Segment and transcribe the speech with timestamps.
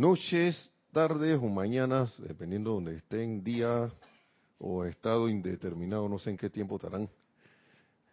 [0.00, 3.92] noches, tardes o mañanas, dependiendo de donde estén, día
[4.58, 7.08] o estado indeterminado, no sé en qué tiempo estarán.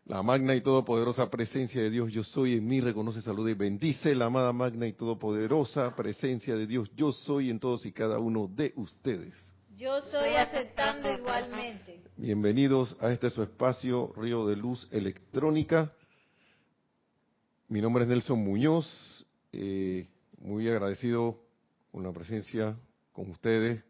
[0.05, 4.15] La magna y todopoderosa presencia de Dios, yo soy en mí, reconoce, salud y bendice
[4.15, 8.49] la amada magna y todopoderosa presencia de Dios, yo soy en todos y cada uno
[8.53, 9.33] de ustedes.
[9.77, 12.01] Yo soy aceptando igualmente.
[12.17, 15.93] Bienvenidos a este su espacio, Río de Luz Electrónica.
[17.69, 20.07] Mi nombre es Nelson Muñoz, eh,
[20.39, 21.46] muy agradecido
[21.91, 22.77] con la presencia
[23.11, 23.83] con ustedes,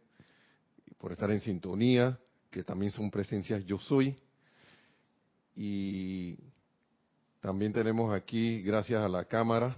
[0.97, 2.19] por estar en sintonía,
[2.49, 4.17] que también son presencias yo soy.
[5.55, 6.37] Y
[7.41, 9.77] también tenemos aquí, gracias a la cámara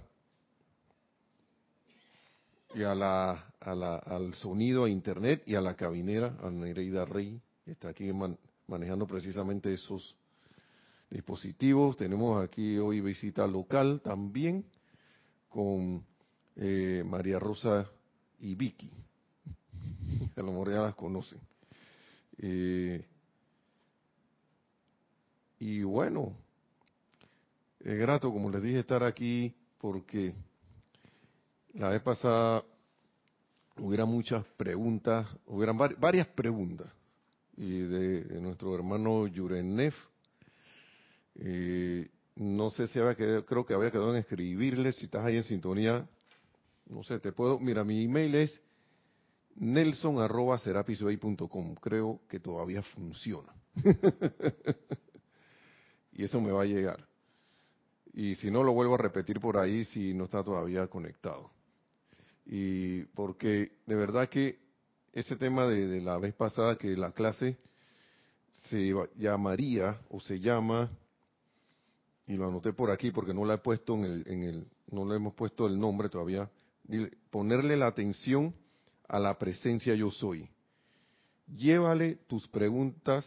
[2.74, 7.72] y a la, al sonido, a internet y a la cabinera, a Nereida Rey, que
[7.72, 8.10] está aquí
[8.66, 10.16] manejando precisamente esos
[11.10, 11.96] dispositivos.
[11.96, 14.64] Tenemos aquí hoy visita local también
[15.48, 16.04] con
[16.56, 17.90] eh, María Rosa
[18.40, 18.90] y Vicky.
[20.36, 21.40] A lo mejor ya las conocen.
[22.38, 23.04] Eh,
[25.58, 26.34] y bueno,
[27.80, 30.34] es grato, como les dije, estar aquí porque
[31.74, 32.64] la vez pasada
[33.78, 36.88] hubiera muchas preguntas, hubieran varias preguntas
[37.56, 39.94] y de, nuestro hermano Yurenef
[41.36, 45.36] eh, no sé si había quedado, creo que había quedado en escribirle, si estás ahí
[45.36, 46.08] en sintonía,
[46.90, 48.60] no sé, te puedo, mira, mi email es
[49.56, 50.58] nelson arroba
[51.80, 53.54] creo que todavía funciona.
[56.12, 57.06] y eso me va a llegar.
[58.12, 61.50] Y si no, lo vuelvo a repetir por ahí si no está todavía conectado.
[62.44, 64.58] Y porque de verdad que
[65.12, 67.56] ese tema de, de la vez pasada, que la clase
[68.68, 70.90] se llamaría o se llama
[72.26, 75.04] y lo anoté por aquí porque no la he puesto en el, en el no
[75.04, 76.50] le hemos puesto el nombre todavía,
[77.30, 78.54] ponerle la atención
[79.08, 80.48] a la presencia yo soy.
[81.46, 83.26] Llévale tus preguntas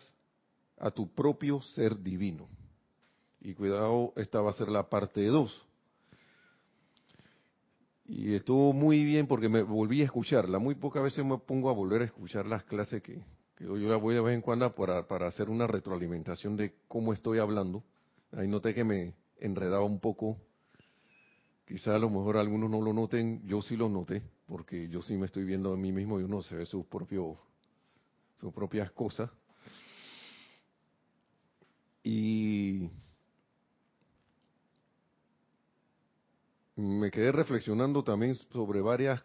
[0.77, 2.47] a tu propio ser divino.
[3.41, 5.67] Y cuidado, esta va a ser la parte 2.
[8.05, 10.59] Y estuvo muy bien porque me volví a escucharla.
[10.59, 13.23] Muy pocas veces me pongo a volver a escuchar las clases que,
[13.59, 17.39] yo la voy de vez en cuando para, para hacer una retroalimentación de cómo estoy
[17.39, 17.83] hablando
[18.35, 20.37] Ahí noté que me enredaba un poco.
[21.65, 25.15] Quizá a lo mejor algunos no lo noten, yo sí lo noté, porque yo sí
[25.15, 27.37] me estoy viendo a mí mismo y uno se ve sus propios,
[28.35, 29.29] sus propias cosas.
[32.03, 32.89] Y
[36.75, 39.23] me quedé reflexionando también sobre varias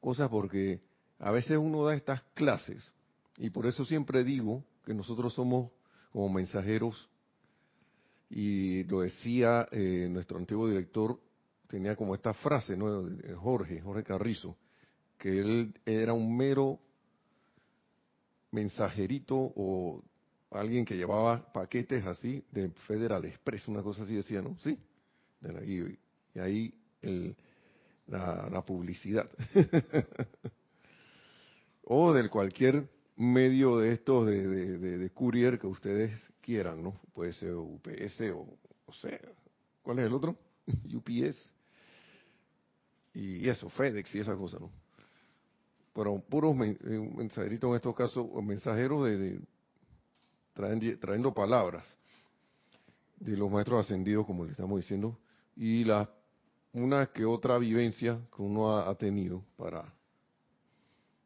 [0.00, 0.80] cosas porque
[1.18, 2.92] a veces uno da estas clases
[3.36, 5.70] y por eso siempre digo que nosotros somos
[6.12, 7.08] como mensajeros
[8.30, 11.20] y lo decía eh, nuestro antiguo director,
[11.70, 13.08] tenía como esta frase, ¿no?
[13.36, 14.56] Jorge, Jorge Carrizo,
[15.16, 16.80] que él era un mero
[18.50, 20.02] mensajerito o
[20.50, 24.58] alguien que llevaba paquetes así de Federal Express, una cosa así decía, ¿no?
[24.58, 24.76] Sí.
[25.64, 25.96] Y,
[26.34, 27.36] y ahí el,
[28.08, 29.30] la, la publicidad.
[31.84, 37.00] o del cualquier medio de estos de, de, de, courier que ustedes quieran, ¿no?
[37.14, 39.20] Puede ser UPS o, o sea,
[39.82, 40.36] ¿cuál es el otro?
[40.92, 41.59] UPS.
[43.14, 44.70] Y eso, FedEx y esa cosa, ¿no?
[45.92, 49.40] Pero puros eh, mensajeritos en estos casos, mensajeros de,
[50.54, 51.86] trayendo palabras
[53.18, 55.18] de los maestros ascendidos, como le estamos diciendo,
[55.56, 56.08] y la
[56.72, 59.92] una que otra vivencia que uno ha tenido para,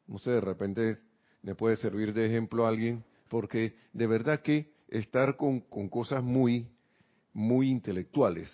[0.06, 0.98] no sé, de repente
[1.42, 6.22] le puede servir de ejemplo a alguien, porque de verdad que estar con, con cosas
[6.22, 6.66] muy,
[7.34, 8.50] muy intelectuales,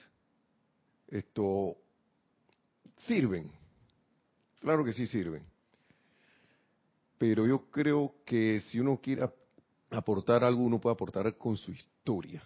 [1.08, 1.76] esto
[3.06, 3.50] sirven,
[4.60, 5.44] claro que sí sirven,
[7.18, 9.28] pero yo creo que si uno quiere
[9.90, 12.42] aportar algo, uno puede aportar con su historia,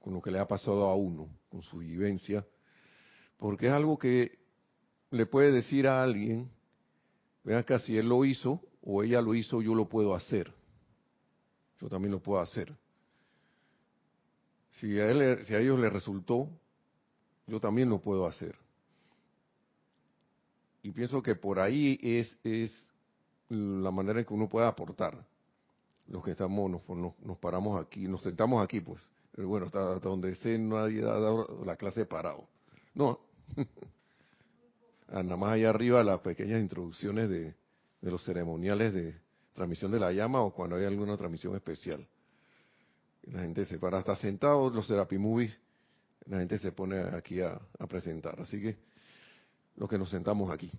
[0.00, 2.44] con lo que le ha pasado a uno, con su vivencia,
[3.36, 4.38] porque es algo que
[5.10, 6.50] le puede decir a alguien,
[7.44, 10.52] vean que si él lo hizo, o ella lo hizo, yo lo puedo hacer.
[11.80, 12.76] Yo también lo puedo hacer.
[14.72, 16.48] Si a, él, si a ellos les resultó,
[17.46, 18.56] yo también lo puedo hacer.
[20.82, 22.72] Y pienso que por ahí es, es
[23.48, 25.26] la manera en que uno puede aportar.
[26.08, 26.82] Los que estamos, nos,
[27.22, 29.00] nos, paramos aquí, nos sentamos aquí, pues.
[29.32, 32.48] Pero bueno, hasta, hasta donde esté nadie ha dado la clase parado.
[32.94, 33.20] No.
[35.08, 37.54] Nada más allá arriba las pequeñas introducciones de,
[38.00, 39.14] de los ceremoniales de
[39.52, 42.06] transmisión de la llama o cuando hay alguna transmisión especial.
[43.24, 45.58] La gente se para, hasta sentado, los Serapi Movies,
[46.26, 48.40] la gente se pone aquí a, presentar.
[48.40, 48.78] Así que
[49.80, 50.70] los que nos sentamos aquí.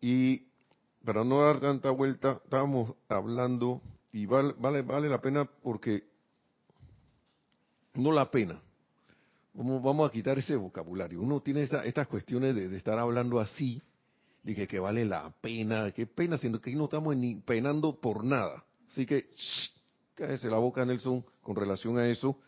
[0.00, 0.46] Y
[1.04, 6.04] para no dar tanta vuelta, estábamos hablando, y vale, vale, vale la pena porque,
[7.92, 8.58] no la pena,
[9.52, 11.20] vamos, vamos a quitar ese vocabulario.
[11.20, 13.82] Uno tiene esa, estas cuestiones de, estar hablando así,
[14.42, 18.64] de que, vale la pena, qué pena, siendo que no estamos ni penando por nada.
[18.88, 19.70] Así que, shh,
[20.14, 22.40] cállese la boca, Nelson, con relación a eso,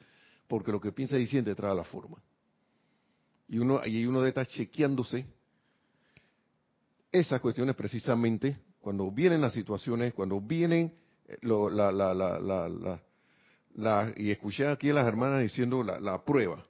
[0.47, 2.23] porque lo que piensa y siente trae la forma.
[3.49, 5.27] Y uno, y uno estar chequeándose
[7.11, 10.95] esas cuestiones precisamente, cuando vienen las situaciones, cuando vienen
[11.43, 13.01] lo, la,
[14.17, 16.67] y escuché aquí a las hermanas diciendo la, prueba,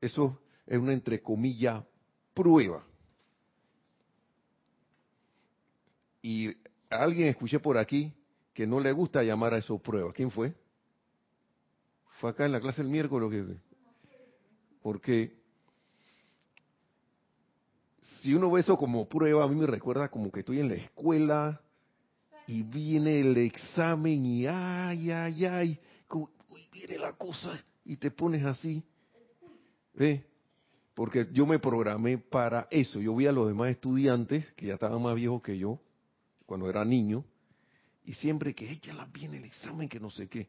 [0.00, 1.82] eso es una entre comillas
[2.34, 2.84] prueba.
[6.22, 6.54] Y
[6.90, 8.12] alguien escuché por aquí
[8.52, 10.12] que no le gusta llamar a eso prueba.
[10.12, 10.54] ¿Quién fue?
[12.18, 13.30] Fue acá en la clase el miércoles.
[13.30, 13.56] Que,
[14.82, 15.39] porque
[18.22, 20.74] si uno ve eso como prueba, a mí me recuerda como que estoy en la
[20.74, 21.60] escuela
[22.46, 28.10] y viene el examen y ay, ay, ay, como, uy, viene la cosa y te
[28.10, 28.82] pones así.
[29.94, 30.24] ¿Ve?
[30.94, 33.00] Porque yo me programé para eso.
[33.00, 35.80] Yo vi a los demás estudiantes que ya estaban más viejos que yo
[36.44, 37.24] cuando era niño
[38.04, 40.48] y siempre que ella viene el examen que no sé qué.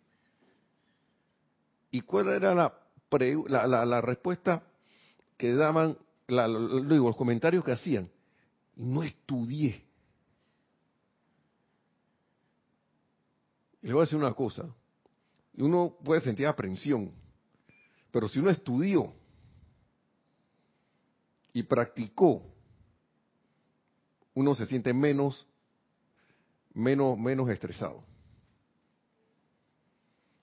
[1.91, 2.73] ¿Y cuál era la,
[3.47, 4.63] la, la, la respuesta
[5.37, 5.97] que daban
[6.31, 8.09] la, digo, los comentarios que hacían,
[8.75, 9.83] y no estudié.
[13.81, 14.73] Y le voy a decir una cosa,
[15.57, 17.11] uno puede sentir aprensión,
[18.11, 19.13] pero si uno estudió
[21.53, 22.43] y practicó,
[24.33, 25.45] uno se siente menos,
[26.73, 28.03] menos, menos estresado.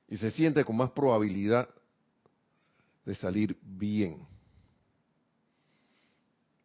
[0.09, 1.69] Y se siente con más probabilidad
[3.05, 4.27] de salir bien.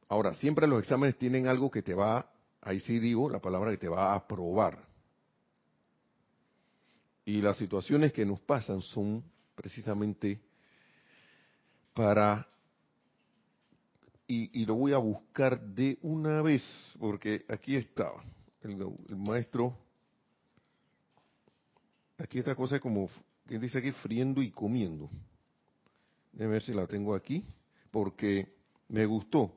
[0.10, 2.30] Ahora, siempre los exámenes tienen algo que te va,
[2.62, 4.86] ahí sí digo la palabra que te va a probar.
[7.26, 9.24] Y las situaciones que nos pasan son
[9.56, 10.42] precisamente
[11.94, 12.48] para,
[14.28, 16.64] y, lo voy a buscar de una vez,
[17.00, 18.24] porque aquí estaba,
[18.62, 18.78] el,
[19.16, 19.78] maestro,
[22.18, 23.10] aquí esta cosa es como,
[23.48, 25.10] que dice aquí, friendo y comiendo.
[26.32, 27.46] Déjame ver si la tengo aquí,
[27.92, 28.54] porque
[28.90, 29.54] me gustó.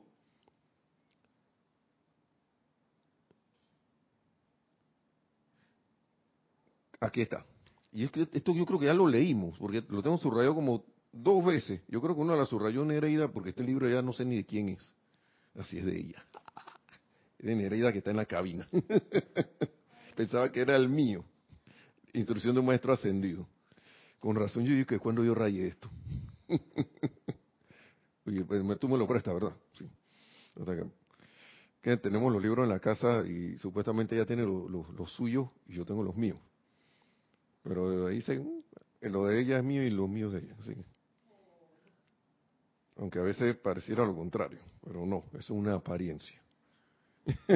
[6.99, 7.45] Aquí está.
[7.91, 11.81] Y esto yo creo que ya lo leímos, porque lo tengo subrayado como dos veces.
[11.87, 14.45] Yo creo que uno la subrayó Nereida, porque este libro ya no sé ni de
[14.45, 14.93] quién es.
[15.55, 16.23] Así es de ella.
[17.39, 18.67] Es de Nereida que está en la cabina.
[20.15, 21.23] Pensaba que era el mío.
[22.13, 23.47] Instrucción de un maestro ascendido.
[24.19, 25.89] Con razón yo digo que cuando yo rayé esto.
[28.25, 29.55] Oye, pues, tú me lo prestas, ¿verdad?
[29.73, 29.87] Sí.
[31.81, 35.85] Que, tenemos los libros en la casa y supuestamente ella tiene los suyos y yo
[35.85, 36.37] tengo los míos.
[37.67, 38.41] Pero ahí se,
[39.01, 40.55] lo de ella es mío y lo mío es de ella.
[40.61, 40.73] ¿sí?
[42.97, 46.41] Aunque a veces pareciera lo contrario, pero no, es una apariencia.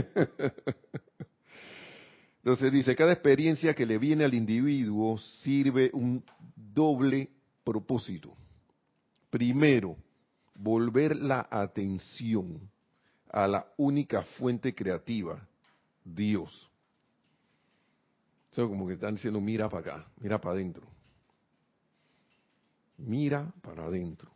[2.44, 6.24] Entonces dice, cada experiencia que le viene al individuo sirve un
[6.56, 7.30] doble
[7.64, 8.36] propósito.
[9.30, 9.96] Primero,
[10.56, 12.60] volver la atención
[13.30, 15.48] a la única fuente creativa,
[16.04, 16.71] Dios
[18.56, 20.88] como que están diciendo, mira para acá, mira para adentro.
[22.98, 24.30] Mira para adentro.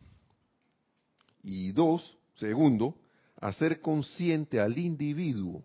[1.43, 2.95] Y dos, segundo,
[3.39, 5.63] hacer consciente al individuo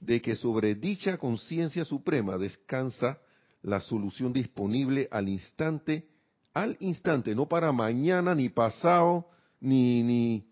[0.00, 3.18] de que sobre dicha conciencia suprema descansa
[3.62, 6.08] la solución disponible al instante,
[6.52, 9.28] al instante, no para mañana, ni pasado,
[9.60, 10.46] ni, ni,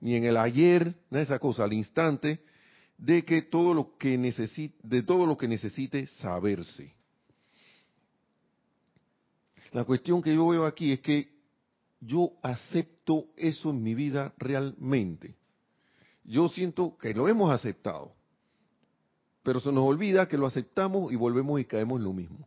[0.00, 2.40] ni en el ayer, nada de esa cosa, al instante,
[3.00, 6.94] de que todo lo que necesite, de todo lo que necesite saberse.
[9.72, 11.32] La cuestión que yo veo aquí es que
[12.00, 15.34] yo acepto eso en mi vida realmente.
[16.24, 18.12] Yo siento que lo hemos aceptado,
[19.42, 22.46] pero se nos olvida que lo aceptamos y volvemos y caemos lo mismo.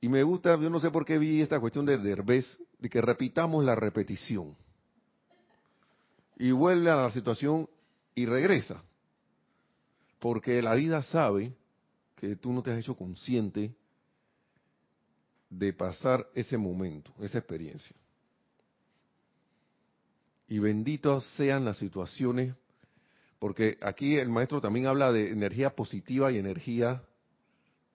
[0.00, 3.02] Y me gusta, yo no sé por qué vi esta cuestión de Derbez, de que
[3.02, 4.56] repitamos la repetición.
[6.38, 7.68] Y vuelve a la situación
[8.14, 8.82] y regresa.
[10.18, 11.54] Porque la vida sabe
[12.16, 13.74] que tú no te has hecho consciente
[15.50, 17.94] de pasar ese momento, esa experiencia.
[20.48, 22.54] Y benditas sean las situaciones,
[23.38, 27.02] porque aquí el maestro también habla de energía positiva y energía,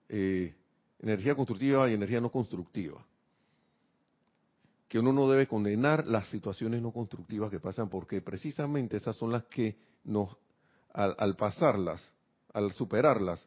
[0.08, 0.54] eh,
[1.00, 3.04] energía constructiva y energía no constructiva.
[4.88, 9.32] Que uno no debe condenar las situaciones no constructivas que pasan, porque precisamente esas son
[9.32, 9.76] las que
[10.08, 10.36] nos
[10.92, 12.12] al, pasarlas,
[12.52, 13.46] al superarlas,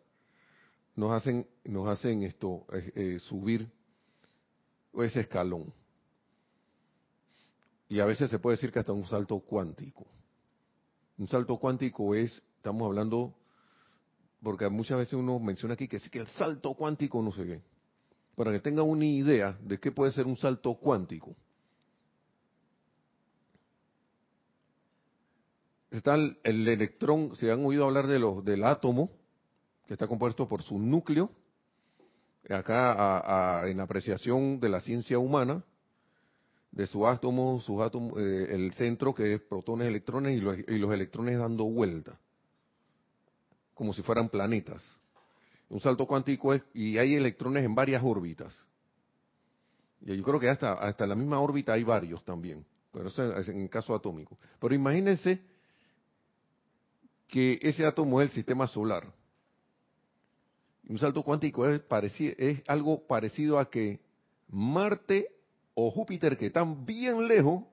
[0.95, 3.69] nos hacen, nos hacen esto, eh, eh, subir
[4.93, 5.73] ese escalón.
[7.89, 10.05] Y a veces se puede decir que hasta un salto cuántico.
[11.17, 13.33] Un salto cuántico es, estamos hablando,
[14.41, 17.61] porque muchas veces uno menciona aquí que sí que el salto cuántico no sé qué.
[18.35, 21.35] Para que tenga una idea de qué puede ser un salto cuántico.
[25.91, 29.11] Está el, electrón, si han oído hablar de los, del átomo,
[29.85, 31.29] que está compuesto por su núcleo,
[32.49, 35.63] acá en apreciación de la ciencia humana,
[36.71, 40.77] de su átomo, sus átomos, eh, el centro que es protones, electrones y los, y
[40.77, 42.17] los electrones dando vuelta,
[43.73, 44.81] como si fueran planetas.
[45.67, 48.65] Un salto cuántico es, y hay electrones en varias órbitas.
[49.99, 53.49] Y yo creo que hasta, hasta la misma órbita hay varios también, pero eso es
[53.49, 54.37] en caso atómico.
[54.57, 55.50] Pero imagínense
[57.31, 59.09] que ese átomo es el sistema solar.
[60.87, 61.81] Un salto cuántico es,
[62.67, 64.01] algo parecido a que
[64.49, 65.29] Marte
[65.73, 67.63] o Júpiter, que están bien lejos,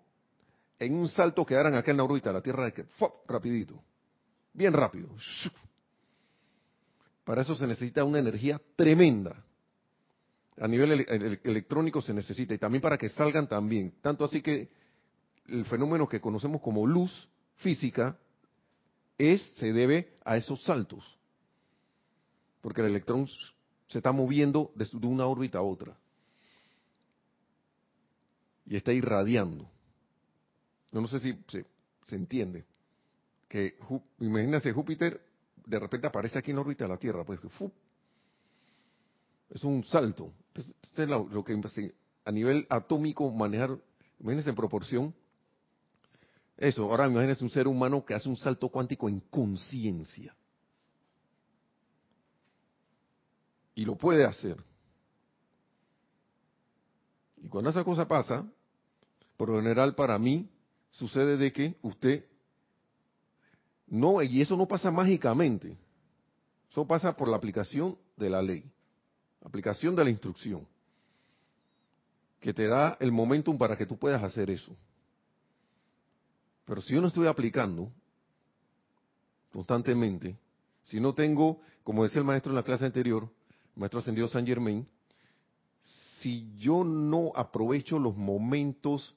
[0.79, 2.85] en un salto quedaran acá en la órbita de la Tierra, que,
[3.27, 3.83] rapidito,
[4.53, 5.09] bien rápido.
[7.25, 9.45] Para eso se necesita una energía tremenda.
[10.61, 11.05] A nivel
[11.43, 13.93] electrónico se necesita, y también para que salgan también.
[14.03, 14.69] Tanto así que
[15.49, 18.17] el fenómeno que conocemos como luz física
[19.19, 21.05] es, se debe a esos saltos.
[22.61, 23.29] Porque el electrón
[23.89, 25.97] se está moviendo de una órbita a otra.
[28.67, 29.69] Y está irradiando.
[30.93, 31.67] No sé si se,
[32.15, 32.65] entiende.
[33.49, 33.79] Que
[34.21, 35.21] imagínense Júpiter
[35.67, 37.41] de repente aparece aquí en la órbita de la Tierra, pues
[39.51, 40.33] es un salto.
[40.55, 41.61] Esto es lo, que
[42.25, 43.79] a nivel atómico manejar,
[44.19, 45.15] imagínense en proporción,
[46.59, 50.35] eso, ahora imagínense un ser humano que hace un salto cuántico en conciencia.
[53.77, 54.57] Y lo puede hacer.
[57.37, 58.45] Y cuando esa cosa pasa,
[59.37, 60.51] por lo general para mí
[60.91, 62.25] sucede de que usted
[63.87, 65.79] no, y eso no pasa mágicamente.
[66.71, 68.65] Eso pasa por la aplicación de la ley,
[69.45, 70.67] aplicación de la instrucción,
[72.41, 74.77] que te da el momentum para que tú puedas hacer eso.
[76.69, 77.91] Pero si yo no estoy aplicando
[79.51, 80.37] constantemente,
[80.83, 83.23] si no tengo, como decía el maestro en la clase anterior,
[83.75, 84.87] el maestro ascendido San Germain,
[86.21, 89.17] si yo no aprovecho los momentos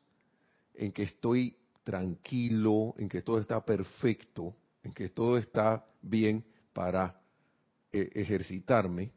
[0.76, 7.20] en que estoy tranquilo, en que todo está perfecto, en que todo está bien para
[7.92, 9.12] eh, ejercitarme,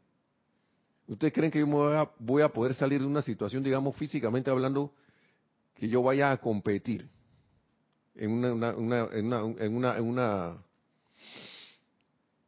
[1.07, 4.49] ¿ustedes creen que yo voy a, voy a poder salir de una situación, digamos, físicamente
[4.49, 4.93] hablando,
[5.73, 7.15] que yo vaya a competir?
[8.15, 10.57] En una, en una, en una,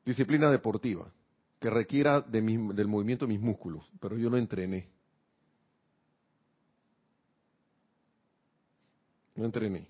[0.06, 1.12] disciplina deportiva
[1.60, 4.88] que requiera de del movimiento de mis músculos, pero yo no entrené.
[9.36, 9.88] No entrené.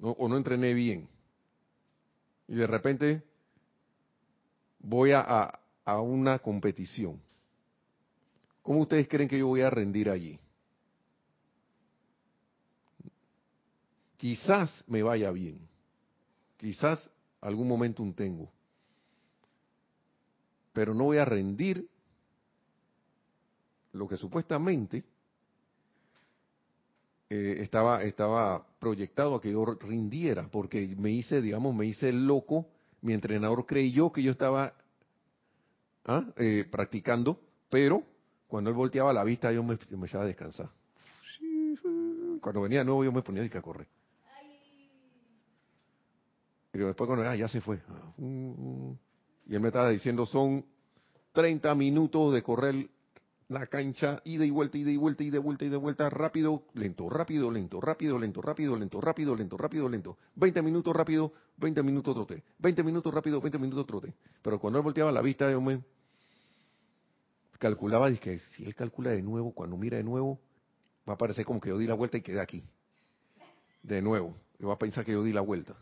[0.00, 1.08] o no entrené bien.
[2.46, 3.22] Y de repente
[4.80, 7.20] voy a, a una competición.
[8.62, 10.38] ¿Cómo ustedes creen que yo voy a rendir allí?
[14.20, 15.66] Quizás me vaya bien,
[16.58, 17.10] quizás
[17.40, 18.52] algún momento un tengo,
[20.74, 21.88] pero no voy a rendir
[23.92, 25.04] lo que supuestamente
[27.30, 32.68] eh, estaba, estaba proyectado a que yo rindiera, porque me hice, digamos, me hice loco,
[33.00, 34.74] mi entrenador creyó que yo estaba
[36.04, 36.26] ¿ah?
[36.36, 38.02] eh, practicando, pero
[38.48, 40.68] cuando él volteaba la vista yo me, me echaba a descansar.
[42.42, 43.86] Cuando venía de nuevo yo me ponía a correr.
[46.72, 47.80] Y después cuando ah, ya se fue.
[47.88, 48.12] Ah.
[48.18, 50.64] Y él me estaba diciendo, son
[51.32, 52.88] 30 minutos de correr
[53.48, 56.62] la cancha, ida y vuelta, ida y vuelta, ida y vuelta, ida y vuelta, rápido,
[56.74, 60.18] lento, rápido, lento, rápido, lento, rápido, lento, rápido, lento, rápido, lento.
[60.36, 62.44] 20 minutos rápido, 20 minutos trote.
[62.60, 64.14] 20 minutos rápido, 20 minutos trote.
[64.40, 65.82] Pero cuando él volteaba la vista, yo me
[67.58, 70.40] calculaba, dije, si él calcula de nuevo, cuando mira de nuevo,
[71.08, 72.62] va a parecer como que yo di la vuelta y quedé aquí.
[73.82, 74.36] De nuevo.
[74.60, 75.74] Y va a pensar que yo di la vuelta.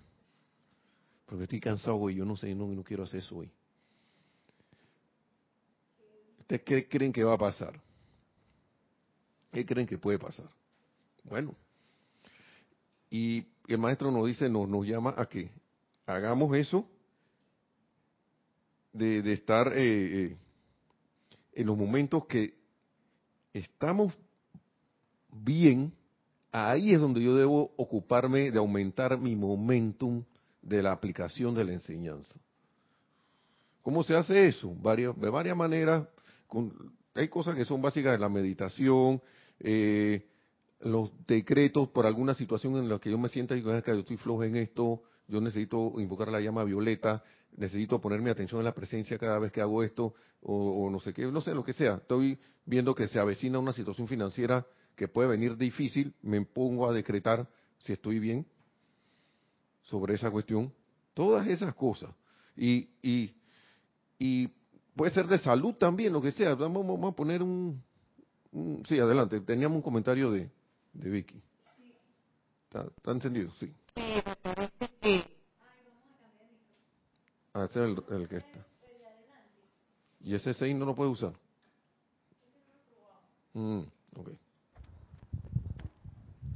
[1.28, 3.52] Porque estoy cansado hoy, yo no sé, no, no quiero hacer eso hoy.
[6.40, 7.78] ¿Ustedes qué creen que va a pasar?
[9.52, 10.48] ¿Qué creen que puede pasar?
[11.24, 11.54] Bueno,
[13.10, 15.50] y el maestro nos dice, nos, nos llama a que
[16.06, 16.88] hagamos eso
[18.94, 20.36] de, de estar eh, eh,
[21.52, 22.54] en los momentos que
[23.52, 24.14] estamos
[25.30, 25.92] bien,
[26.50, 30.24] ahí es donde yo debo ocuparme de aumentar mi momentum
[30.68, 32.38] de la aplicación de la enseñanza.
[33.82, 34.74] ¿Cómo se hace eso?
[34.74, 36.06] de varias maneras.
[37.14, 39.22] hay cosas que son básicas la meditación,
[39.60, 40.26] eh,
[40.80, 44.16] los decretos por alguna situación en la que yo me sienta y que yo estoy
[44.16, 47.22] flojo en esto, yo necesito invocar la llama violeta,
[47.56, 51.26] necesito ponerme atención en la presencia cada vez que hago esto, o, no sé qué,
[51.26, 51.96] no sé lo que sea.
[51.96, 56.92] Estoy viendo que se avecina una situación financiera que puede venir difícil, me pongo a
[56.92, 57.48] decretar
[57.78, 58.46] si estoy bien
[59.88, 60.72] sobre esa cuestión.
[61.14, 62.10] Todas esas cosas.
[62.56, 63.34] Y, y,
[64.18, 64.48] y
[64.94, 66.54] puede ser de salud también, lo que sea.
[66.54, 67.82] Vamos, a poner un,
[68.86, 69.40] Sí, adelante.
[69.40, 70.50] Teníamos un comentario de,
[70.92, 71.42] de Vicky.
[72.64, 73.50] ¿Está, encendido?
[73.54, 73.72] Sí.
[77.54, 78.66] Ah, este es el, que está.
[80.20, 81.32] ¿Y ese 6 no lo puede usar?
[83.54, 83.80] Mm,
[84.16, 84.28] ok.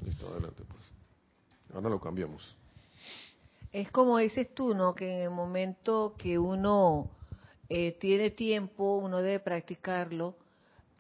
[0.05, 0.83] Listo, adelante pues.
[1.75, 2.62] Ahora lo cambiamos.
[3.73, 4.95] Es como dices tú, ¿no?
[4.95, 7.11] Que en el momento que uno
[7.71, 10.37] eh, tiene tiempo, uno debe practicarlo,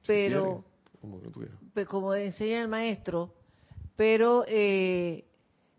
[0.06, 0.64] pero
[1.86, 3.34] como, enseña el maestro,
[3.94, 5.24] pero eh,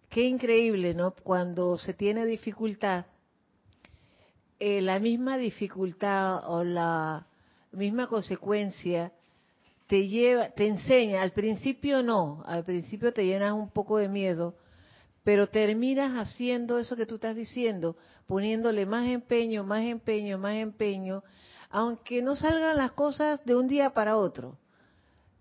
[0.10, 1.16] qué increíble, ¿no?
[1.16, 3.08] Cuando se tiene dificultad,
[4.60, 7.26] eh, la misma dificultad o la
[7.72, 9.12] misma consecuencia
[9.88, 14.54] te lleva, te enseña, al principio no, al principio te llenas un poco de miedo,
[15.24, 17.96] pero terminas haciendo eso que tú estás diciendo,
[18.28, 21.24] poniéndole más empeño, más empeño, más empeño,
[21.70, 24.58] aunque no salgan las cosas de un día para otro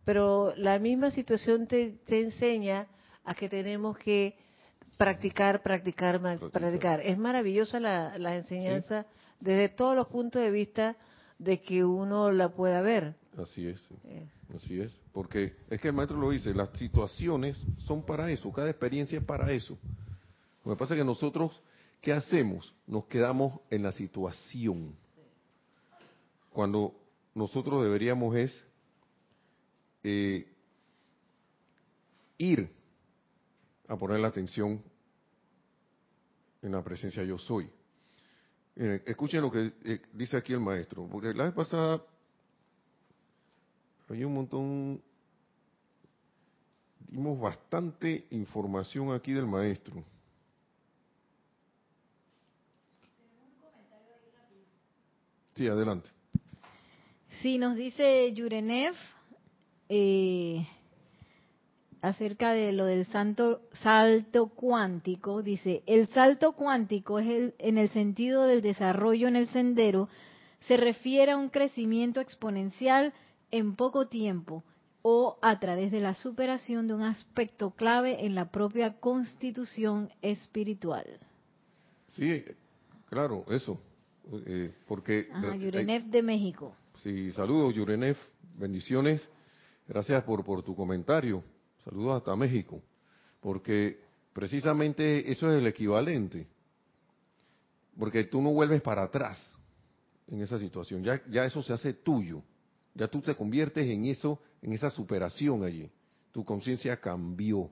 [0.05, 2.89] pero la misma situación te, enseña
[3.25, 4.37] a que tenemos que
[4.97, 6.21] practicar, practicar,
[6.51, 7.01] practicar.
[7.01, 9.07] Es maravillosa la, la enseñanza
[9.41, 10.97] desde todos los puntos de vista
[11.39, 13.15] de que uno la pueda ver.
[13.37, 13.81] Así es,
[14.55, 18.69] así es, porque es que el maestro lo dice, las situaciones son para eso, cada
[18.69, 19.79] experiencia es para eso.
[20.65, 21.59] Lo que pasa es que nosotros,
[22.03, 22.75] ¿qué hacemos?
[22.87, 24.95] Nos quedamos en la situación.
[26.53, 26.95] Cuando
[27.35, 28.65] nosotros deberíamos es
[30.05, 30.47] eh,
[32.37, 32.71] ir
[33.89, 34.83] a poner la atención
[36.61, 37.71] en la presencia yo soy.
[38.77, 42.03] escuchen lo que eh, dice aquí el maestro, porque la vez pasada
[44.09, 45.03] hay un montón,
[47.09, 50.05] dimos bastante información aquí del maestro.
[55.55, 56.09] Sí, adelante.
[57.43, 58.95] Sí, nos dice Yurenev
[59.89, 60.67] eh,
[62.01, 67.91] acerca de lo del santo, salto cuántico, dice, el salto cuántico es el, en el
[67.91, 70.09] sentido del desarrollo en el sendero,
[70.61, 73.13] se refiere a un crecimiento exponencial
[73.53, 74.65] en poco tiempo
[75.03, 81.05] o a través de la superación de un aspecto clave en la propia constitución espiritual.
[82.07, 82.45] Sí,
[83.09, 83.81] claro, eso.
[84.47, 86.75] Eh, porque Ajá, Yurenev de México.
[87.03, 88.17] Sí, saludos Yurenev,
[88.57, 89.29] bendiciones.
[89.89, 91.43] Gracias por, por tu comentario.
[91.85, 92.81] Saludos hasta México.
[93.41, 93.99] Porque
[94.33, 96.47] precisamente eso es el equivalente.
[97.99, 99.53] Porque tú no vuelves para atrás
[100.29, 101.03] en esa situación.
[101.03, 102.43] Ya, ya eso se hace tuyo.
[102.95, 105.91] Ya tú te conviertes en eso, en esa superación allí.
[106.31, 107.71] Tu conciencia cambió.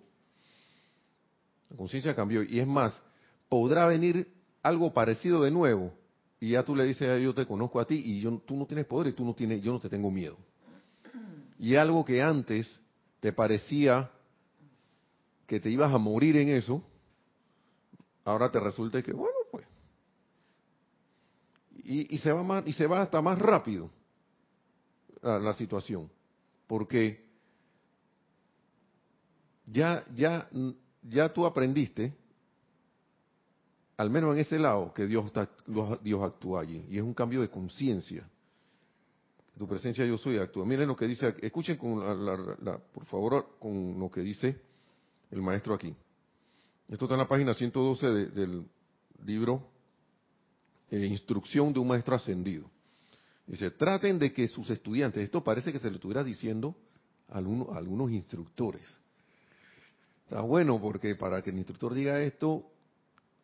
[1.69, 2.43] La conciencia cambió.
[2.43, 3.01] Y es más,
[3.49, 5.93] podrá venir algo parecido de nuevo.
[6.39, 8.87] Y ya tú le dices, yo te conozco a ti y yo, tú no tienes
[8.87, 10.39] poder y tú no tienes, yo no te tengo miedo.
[11.59, 12.81] Y algo que antes
[13.21, 14.11] te parecía
[15.47, 16.83] que te ibas a morir en eso,
[18.25, 19.67] ahora te resulta que, bueno, pues.
[21.85, 23.91] Y, se va más, y se va hasta más rápido
[25.23, 26.11] la, la situación.
[26.67, 27.25] Porque
[29.67, 30.49] ya, ya,
[31.03, 32.15] ya tú aprendiste,
[33.97, 35.31] al menos en ese lado, que Dios,
[36.03, 36.85] Dios actúa allí.
[36.89, 38.27] Y es un cambio de conciencia
[39.61, 40.65] tu presencia yo soy actúa.
[40.65, 44.59] Miren lo que dice, escuchen con la, por favor con lo que dice
[45.31, 45.95] el maestro aquí.
[46.89, 48.67] Esto está en la página 112 del
[49.23, 49.69] libro
[50.91, 52.71] eh, Instrucción de un Maestro Ascendido.
[53.51, 56.77] Dice, traten de que sus estudiantes, esto parece que se lo estuviera diciendo
[57.29, 58.87] a algunos instructores.
[60.23, 62.71] Está bueno porque para que el instructor diga esto,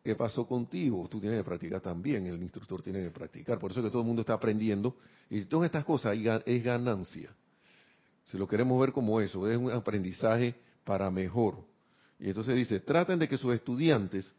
[0.05, 1.09] ¿qué pasó contigo?
[1.09, 3.59] Tú tienes que practicar también, el instructor tiene que practicar.
[3.59, 4.95] Por eso que todo el mundo está aprendiendo
[5.29, 7.29] y todas estas cosas es ganancia.
[8.23, 11.65] Si lo queremos ver como eso, es un aprendizaje para mejor.
[12.17, 14.31] Y entonces dice, traten de que sus estudiantes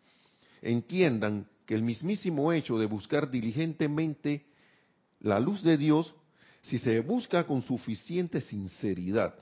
[0.62, 4.46] entiendan que el mismísimo hecho de buscar diligentemente
[5.20, 6.14] la luz de Dios,
[6.62, 9.34] si se busca con suficiente sinceridad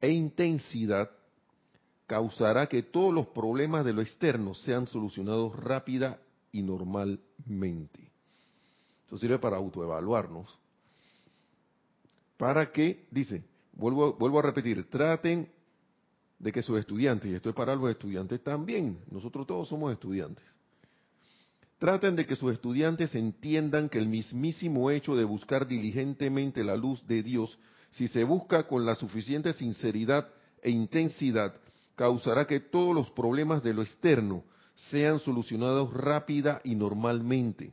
[0.00, 1.10] e intensidad,
[2.06, 6.18] causará que todos los problemas de lo externo sean solucionados rápida
[6.52, 8.10] y normalmente.
[9.04, 10.58] Esto sirve para autoevaluarnos.
[12.36, 15.50] Para que, dice, vuelvo, vuelvo a repetir, traten
[16.38, 20.44] de que sus estudiantes, y esto es para los estudiantes también, nosotros todos somos estudiantes,
[21.78, 27.06] traten de que sus estudiantes entiendan que el mismísimo hecho de buscar diligentemente la luz
[27.06, 27.58] de Dios,
[27.90, 30.28] si se busca con la suficiente sinceridad
[30.62, 31.54] e intensidad,
[31.94, 34.44] causará que todos los problemas de lo externo
[34.90, 37.72] sean solucionados rápida y normalmente.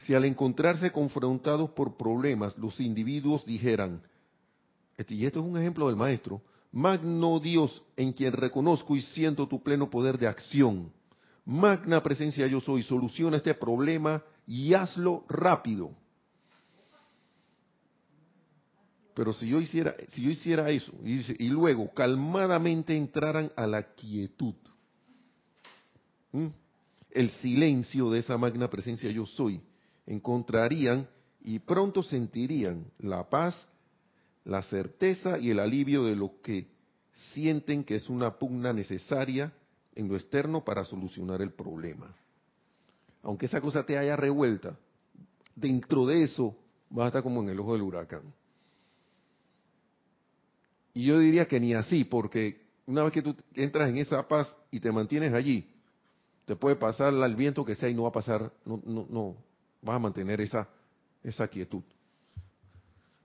[0.00, 4.02] Si al encontrarse confrontados por problemas los individuos dijeran,
[4.96, 9.46] este, y esto es un ejemplo del maestro, Magno Dios en quien reconozco y siento
[9.46, 10.90] tu pleno poder de acción.
[11.44, 15.90] Magna presencia yo soy, soluciona este problema y hazlo rápido.
[19.14, 24.54] Pero si yo hiciera, si yo hiciera eso y, luego calmadamente entraran a la quietud,
[27.10, 29.60] el silencio de esa magna presencia yo soy,
[30.06, 31.08] encontrarían
[31.42, 33.68] y pronto sentirían la paz,
[34.44, 36.68] la certeza y el alivio de lo que
[37.34, 39.52] sienten que es una pugna necesaria
[39.94, 42.14] en lo externo para solucionar el problema.
[43.22, 44.76] Aunque esa cosa te haya revuelta,
[45.54, 46.56] dentro de eso
[46.90, 48.22] vas a estar como en el ojo del huracán.
[50.94, 54.58] Y yo diría que ni así, porque una vez que tú entras en esa paz
[54.70, 55.70] y te mantienes allí,
[56.44, 59.36] te puede pasar el viento que sea y no va a pasar, no, no, no,
[59.80, 60.68] vas a mantener esa,
[61.22, 61.82] esa quietud.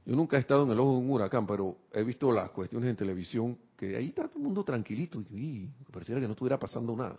[0.05, 2.89] Yo nunca he estado en el ojo de un huracán, pero he visto las cuestiones
[2.89, 6.95] en televisión que ahí está todo el mundo tranquilito y, pareciera que no estuviera pasando
[6.95, 7.17] nada.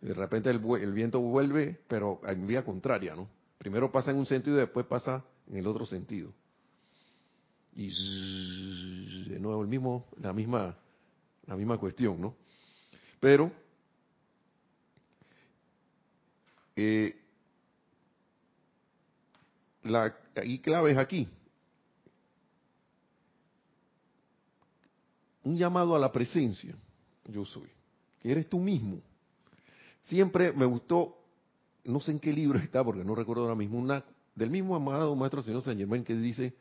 [0.00, 3.28] De repente el, viento vuelve, pero en vía contraria, ¿no?
[3.56, 6.32] Primero pasa en un sentido y después pasa en el otro sentido
[7.76, 10.76] y de nuevo el mismo, la misma,
[11.46, 12.36] la misma cuestión, ¿no?
[13.20, 13.50] Pero
[16.76, 17.20] eh,
[19.82, 21.28] la y clave es aquí.
[25.44, 26.74] Un llamado a la presencia,
[27.26, 27.68] yo soy,
[28.20, 29.00] que eres tú mismo.
[30.02, 31.18] Siempre me gustó,
[31.84, 34.04] no sé en qué libro está, porque no recuerdo ahora mismo, una
[34.34, 36.54] del mismo amado Maestro Señor San Germán que dice,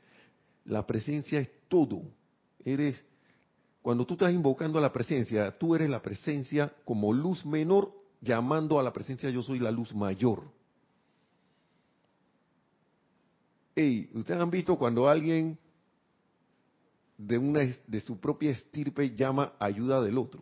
[0.65, 2.01] la presencia es todo.
[2.63, 3.03] Eres,
[3.81, 7.91] cuando tú estás invocando a la presencia, tú eres la presencia como luz menor,
[8.21, 10.43] llamando a la presencia yo soy la luz mayor.
[13.75, 15.57] Hey, ustedes han visto cuando alguien
[17.17, 20.41] de una de su propia estirpe llama ayuda del otro.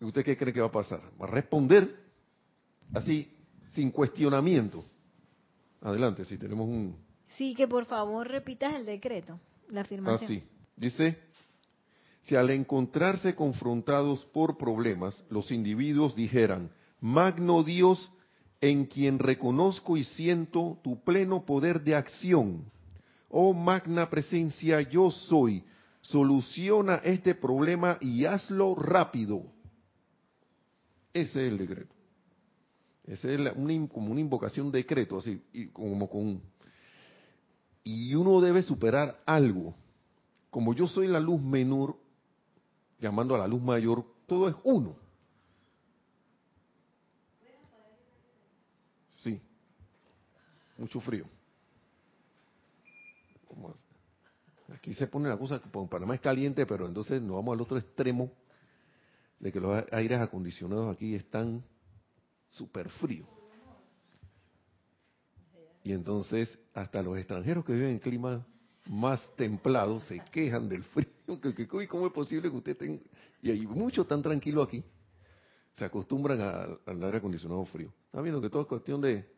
[0.00, 1.00] ¿Usted qué cree que va a pasar?
[1.20, 1.94] Va a responder
[2.92, 3.30] así,
[3.68, 4.84] sin cuestionamiento.
[5.80, 6.96] Adelante, si tenemos un,
[7.36, 10.22] Sí, que por favor repitas el decreto, la afirmación.
[10.22, 10.42] Ah, sí.
[10.76, 11.18] Dice,
[12.22, 16.70] si al encontrarse confrontados por problemas, los individuos dijeran,
[17.00, 18.12] Magno Dios,
[18.60, 22.70] en quien reconozco y siento tu pleno poder de acción,
[23.36, 25.64] oh magna presencia yo soy,
[26.00, 29.42] soluciona este problema y hazlo rápido.
[31.12, 31.92] Ese es el decreto.
[33.04, 33.40] Esa es
[33.90, 36.40] como una invocación decreto, así, y como con
[37.82, 39.74] y uno debe superar algo.
[40.50, 41.96] Como yo soy la luz menor,
[43.00, 44.96] llamando a la luz mayor, todo es uno.
[49.22, 49.40] Sí,
[50.78, 51.26] mucho frío.
[54.74, 57.78] Aquí se pone la cosa, en Panamá es caliente, pero entonces nos vamos al otro
[57.78, 58.32] extremo
[59.38, 61.62] de que los aires acondicionados aquí están
[62.48, 63.28] súper fríos.
[65.82, 68.42] Y entonces hasta los extranjeros que viven en climas
[68.86, 71.08] más templados se quejan del frío.
[71.88, 73.02] ¿Cómo es posible que usted tenga...
[73.42, 74.82] Y hay muchos tan tranquilos aquí.
[75.72, 77.92] Se acostumbran al aire acondicionado frío.
[78.06, 79.28] Está viendo que todo es cuestión de,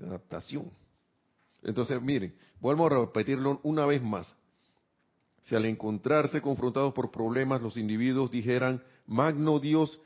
[0.00, 0.70] adaptación.
[1.62, 4.34] Entonces, miren, vuelvo a repetirlo una vez más.
[5.42, 10.00] Si al encontrarse confrontados por problemas los individuos dijeran, Magno Dios,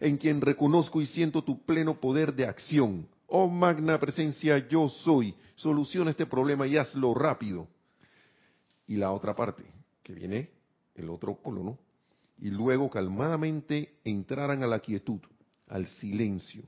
[0.00, 5.34] en quien reconozco y siento tu pleno poder de acción, Oh magna presencia, yo soy.
[5.54, 7.66] Soluciona este problema y hazlo rápido.
[8.86, 9.64] Y la otra parte,
[10.02, 10.50] que viene
[10.94, 11.78] el otro polo, ¿no?
[12.36, 15.20] Y luego calmadamente entraran a la quietud,
[15.66, 16.64] al silencio.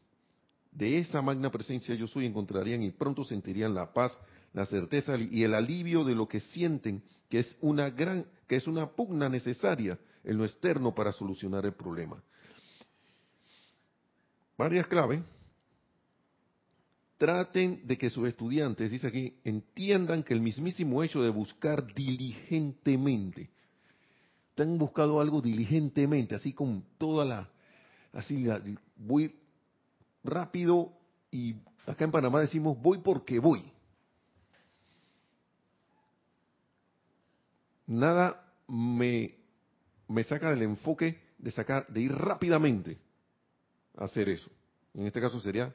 [0.74, 4.18] De esa magna presencia yo soy encontrarían y pronto sentirían la paz,
[4.52, 8.66] la certeza y el alivio de lo que sienten que es una gran, que es
[8.66, 12.22] una pugna necesaria en lo externo para solucionar el problema.
[14.58, 15.20] Varias claves
[17.18, 23.50] traten de que sus estudiantes, dice aquí, entiendan que el mismísimo hecho de buscar diligentemente,
[24.56, 27.50] han buscado algo diligentemente, así con toda la,
[28.12, 28.46] así
[28.96, 29.34] voy
[30.24, 30.92] rápido
[31.30, 31.54] y
[31.86, 33.70] acá en Panamá decimos voy porque voy.
[37.86, 39.36] Nada me,
[40.08, 42.98] me saca del enfoque de sacar, de ir rápidamente
[43.96, 44.50] a hacer eso.
[44.94, 45.74] En este caso sería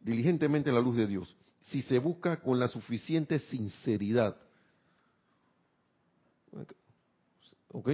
[0.00, 1.36] diligentemente la luz de Dios.
[1.62, 4.36] Si se busca con la suficiente sinceridad.
[7.68, 7.88] ¿Ok?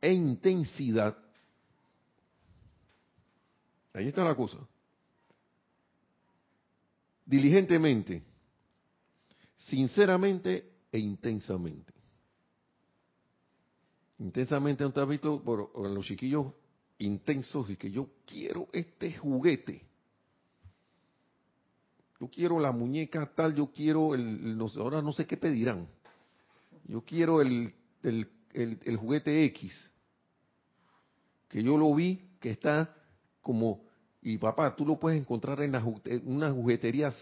[0.00, 1.16] E intensidad.
[3.94, 4.58] Ahí está la cosa.
[7.24, 8.22] Diligentemente,
[9.56, 11.92] sinceramente e intensamente.
[14.18, 16.46] Intensamente, ¿no te has visto por, los chiquillos
[16.98, 19.82] intensos y que yo quiero este juguete?
[22.20, 25.88] Yo quiero la muñeca tal, yo quiero el, ahora no sé qué pedirán.
[26.84, 29.90] Yo quiero el, el, el, juguete X.
[31.48, 32.94] Que yo lo vi que está
[33.42, 33.82] como,
[34.22, 35.74] y papá, tú lo puedes encontrar en,
[36.24, 37.14] unas jugueterías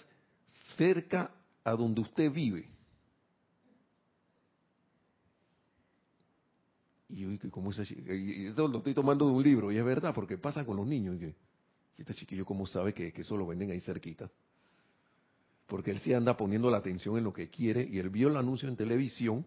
[0.76, 1.30] cerca
[1.64, 2.68] a donde usted vive.
[7.08, 10.14] Y yo, como esa y esto lo estoy tomando de un libro, y es verdad,
[10.14, 11.16] porque pasa con los niños.
[11.20, 11.34] Y
[11.98, 14.30] este chiquillo, ¿cómo sabe que, eso lo venden ahí cerquita?
[15.66, 18.36] Porque él sí anda poniendo la atención en lo que quiere, y él vio el
[18.36, 19.44] anuncio en televisión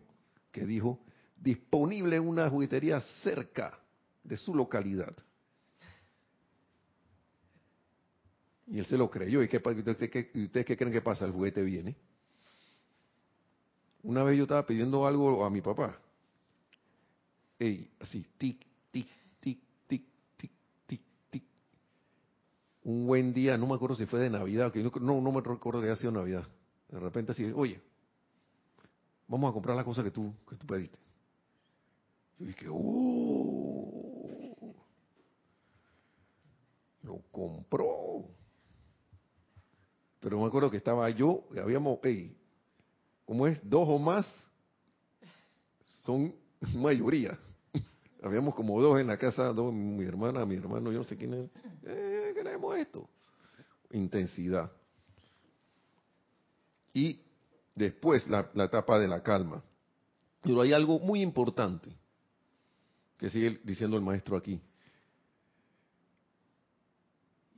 [0.52, 1.00] que dijo,
[1.38, 3.80] disponible una juguetería cerca
[4.24, 5.16] de su localidad.
[8.68, 9.42] Y él se lo creyó.
[9.42, 11.26] ¿Y ustedes, qué, creen que pasa?
[11.26, 11.96] El juguete viene.
[14.04, 16.00] Una vez yo estaba pidiendo algo a mi papá
[18.00, 19.08] así, tic, tic,
[19.40, 20.04] tic, tic,
[20.38, 20.52] tic,
[20.86, 21.44] tic, tic.
[22.84, 25.82] Un buen día, no me acuerdo si fue de Navidad, que no, no me recuerdo
[25.82, 26.48] que haya sido Navidad.
[26.90, 27.82] De repente así, oye,
[29.28, 31.00] vamos a comprar la cosa que tú, que tú pediste.
[32.40, 34.04] Yo dije, ¡oh!
[37.04, 38.26] Lo compró.
[40.24, 42.34] Pero me acuerdo que estaba yo, habíamos, hey,
[43.26, 44.26] como es dos o más,
[46.04, 46.34] son
[46.76, 47.38] mayoría.
[48.24, 51.34] Habíamos como dos en la casa, dos, mi hermana, mi hermano, yo no sé quién
[51.34, 51.50] es.
[51.84, 53.10] Eh, queremos esto.
[53.92, 54.72] Intensidad.
[56.94, 57.20] Y
[57.76, 59.62] después la, la etapa de la calma.
[60.42, 61.94] Pero hay algo muy importante
[63.18, 64.62] que sigue diciendo el maestro aquí.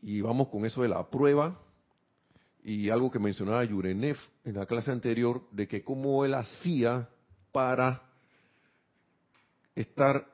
[0.02, 1.62] Y vamos con eso de la prueba
[2.68, 7.08] y algo que mencionaba Yurenev en la clase anterior, de que cómo él hacía
[7.52, 8.02] para
[9.76, 10.28] estar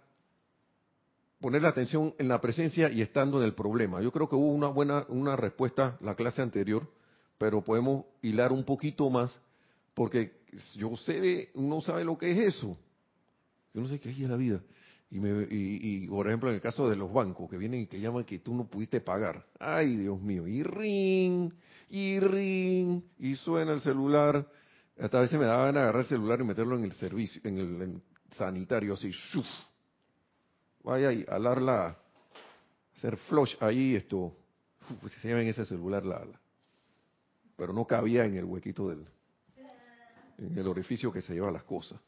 [1.42, 4.02] poner la atención en la presencia y estando en el problema.
[4.02, 6.90] Yo creo que hubo una buena una respuesta la clase anterior,
[7.38, 9.38] pero podemos hilar un poquito más
[9.94, 10.32] porque
[10.76, 12.78] yo sé de uno sabe lo que es eso.
[13.74, 14.62] Yo no sé qué es la vida.
[15.12, 18.00] Y, me, y, por ejemplo, en el caso de los bancos que vienen y que
[18.00, 19.46] llaman que tú no pudiste pagar.
[19.60, 20.48] Ay, Dios mío.
[20.48, 21.52] Y ring,
[21.90, 24.48] y ring, y suena el celular.
[24.98, 28.02] Hasta a veces me daban agarrar el celular y meterlo en el servicio, en el
[28.36, 29.48] sanitario, así, ¡shuf!
[30.84, 31.98] vaya y alarla,
[32.96, 34.36] hacer flush ahí, esto,
[35.00, 36.26] pues se llama en ese celular, la,
[37.56, 39.06] pero no cabía en el huequito del,
[40.38, 42.00] en el orificio que se lleva las cosas.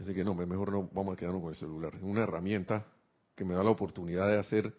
[0.00, 1.94] Así que no, mejor no vamos a quedarnos con el celular.
[1.94, 2.86] Es una herramienta
[3.34, 4.74] que me da la oportunidad de hacer,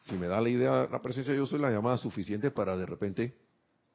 [0.00, 3.36] si me da la idea, la presencia yo soy la llamada suficiente para de repente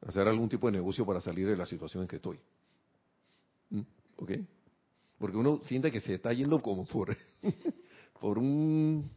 [0.02, 2.40] hacer algún tipo de negocio para salir de la situación en que estoy.
[3.70, 3.82] ¿Mm?
[4.18, 4.32] ¿Ok?
[5.20, 7.16] porque uno siente que se está yendo como por,
[8.22, 9.12] por un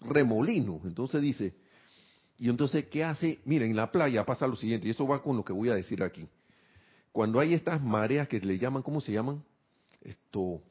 [0.00, 0.80] remolino.
[0.84, 1.54] Entonces dice,
[2.38, 3.40] y entonces, ¿qué hace?
[3.44, 5.74] Miren, en la playa pasa lo siguiente, y eso va con lo que voy a
[5.74, 6.26] decir aquí.
[7.12, 9.44] Cuando hay estas mareas que le llaman, ¿cómo se llaman?
[10.02, 10.62] Esto,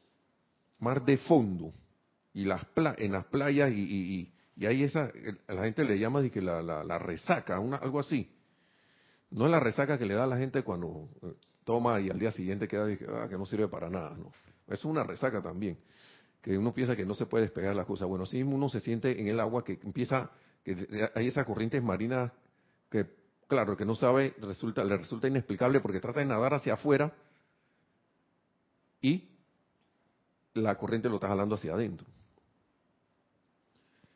[0.80, 1.74] mar de fondo,
[2.34, 2.65] y las
[2.98, 5.12] en las playas, y, y, hay esa,
[5.48, 8.30] la gente le llama que la, la, resaca, una, algo así.
[9.32, 12.20] No es la resaca que le da a la gente cuando eh, toma y al
[12.20, 14.32] día siguiente queda ah, que no sirve para nada, ¿no?
[14.67, 15.78] Es una resaca también,
[16.41, 18.08] que uno piensa que no se puede despegar las cosas.
[18.08, 20.30] Bueno, si uno se siente en el agua que empieza,
[20.63, 22.32] que hay esas corrientes marinas
[22.89, 23.06] que,
[23.48, 27.13] claro, que no sabe, resulta, le resulta inexplicable porque trata de nadar hacia afuera
[29.02, 29.30] y
[30.54, 32.08] la corriente lo está jalando hacia adentro.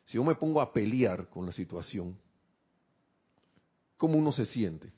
[0.04, 2.16] Si yo me pongo a pelear con la situación,
[3.96, 4.92] ¿cómo uno se siente?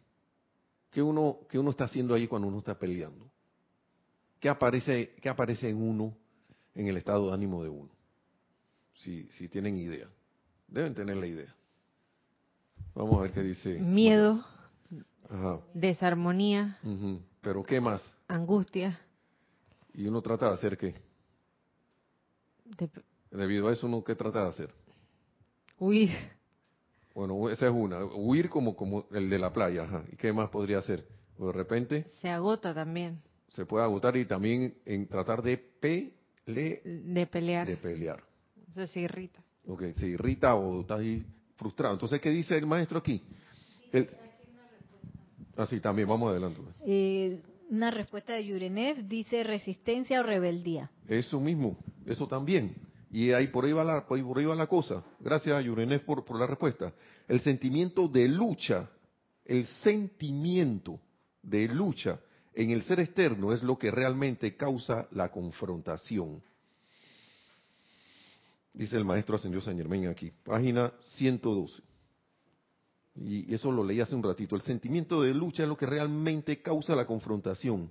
[0.90, 3.30] ¿Qué uno, qué uno está haciendo ahí cuando uno está peleando?
[4.38, 6.14] ¿Qué aparece, qué aparece en uno,
[6.74, 7.90] en el estado de ánimo de uno?
[8.94, 10.08] Si, si tienen idea.
[10.66, 11.54] Deben tener la idea.
[12.94, 13.78] Vamos a ver qué dice.
[13.78, 14.44] Miedo.
[15.72, 16.78] Desarmonía.
[17.40, 18.02] Pero ¿qué más?
[18.28, 19.00] Angustia.
[19.94, 20.94] Y uno trata de hacer qué?
[23.30, 24.04] Debido a eso, ¿no?
[24.04, 24.70] ¿qué trata de hacer?
[25.78, 26.10] Huir.
[27.14, 28.04] Bueno, esa es una.
[28.04, 29.84] Huir como, como el de la playa.
[29.84, 30.04] Ajá.
[30.12, 31.06] ¿Y qué más podría hacer?
[31.38, 32.06] de repente...
[32.20, 33.22] Se agota también.
[33.50, 35.56] Se puede agotar y también en tratar de
[36.48, 37.66] de pelear.
[37.66, 38.22] De pelear.
[38.56, 39.42] Entonces se irrita.
[39.66, 41.24] Ok, se irrita o está ahí
[41.56, 41.94] frustrado.
[41.94, 43.22] Entonces, ¿qué dice el maestro aquí?
[43.92, 44.08] El...
[45.56, 46.60] Ah, sí, también, vamos adelante.
[46.86, 50.90] Eh, una respuesta de Yurenev dice resistencia o rebeldía.
[51.06, 51.76] Eso mismo,
[52.06, 52.74] eso también.
[53.10, 55.02] Y ahí por ahí va la, por ahí va la cosa.
[55.20, 56.92] Gracias a Yurenev por, por la respuesta.
[57.26, 58.88] El sentimiento de lucha,
[59.44, 61.00] el sentimiento
[61.42, 62.20] de lucha
[62.54, 66.42] en el ser externo es lo que realmente causa la confrontación.
[68.72, 71.87] Dice el maestro Ascendió San Germán aquí, página 112.
[73.24, 74.54] Y eso lo leí hace un ratito.
[74.54, 77.90] El sentimiento de lucha es lo que realmente causa la confrontación.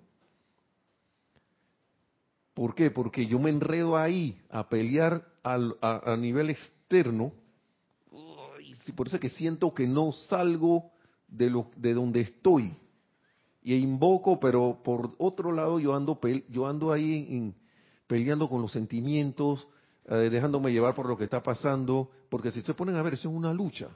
[2.54, 2.90] ¿Por qué?
[2.90, 7.34] Porque yo me enredo ahí a pelear a, nivel externo.
[8.88, 10.92] Y por eso es que siento que no salgo
[11.28, 12.74] de, lo, de donde estoy
[13.68, 16.18] y invoco, pero por otro lado yo ando,
[16.50, 17.54] yo ando ahí
[18.08, 19.68] peleando con los sentimientos,
[20.06, 23.30] eh, dejándome llevar por lo que está pasando, porque si se ponen a ver, eso
[23.30, 23.90] es una lucha.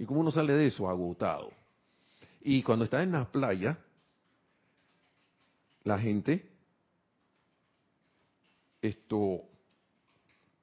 [0.00, 0.88] ¿Y cómo uno sale de eso?
[0.88, 1.52] Agotado.
[2.40, 3.76] Y cuando está en la playa,
[5.84, 6.48] la gente,
[8.80, 9.42] esto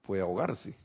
[0.01, 0.75] puede ahogarse.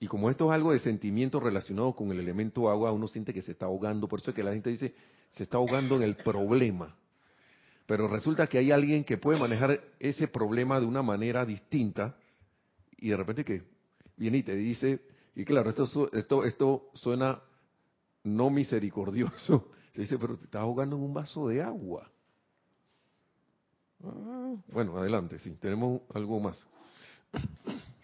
[0.00, 3.42] Y como esto es algo de sentimiento relacionado con el elemento agua, uno siente que
[3.42, 4.08] se está ahogando.
[4.08, 4.92] Por eso es que la gente dice,
[5.30, 6.96] se está ahogando en el problema.
[7.86, 12.16] Pero resulta que hay alguien que puede manejar ese problema de una manera distinta
[12.98, 13.62] y de repente que
[14.16, 17.42] viene y te dice, y claro, esto, esto, esto suena
[18.22, 19.70] no misericordioso.
[19.94, 22.10] Se dice, pero te estás ahogando en un vaso de agua.
[24.02, 26.66] Ah, bueno, adelante, sí, tenemos algo más.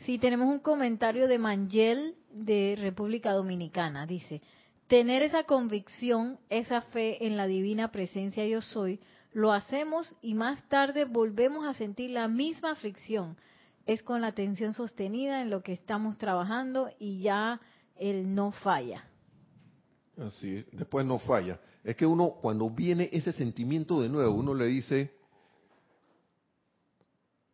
[0.06, 4.06] Sí, tenemos un comentario de Mangel de República Dominicana.
[4.06, 4.40] Dice,
[4.86, 8.98] tener esa convicción, esa fe en la divina presencia yo soy,
[9.32, 13.36] lo hacemos y más tarde volvemos a sentir la misma fricción.
[13.90, 17.60] Es con la atención sostenida en lo que estamos trabajando y ya
[17.96, 19.04] él no falla.
[20.16, 21.58] Así, después no falla.
[21.82, 25.12] Es que uno, cuando viene ese sentimiento de nuevo, uno le dice,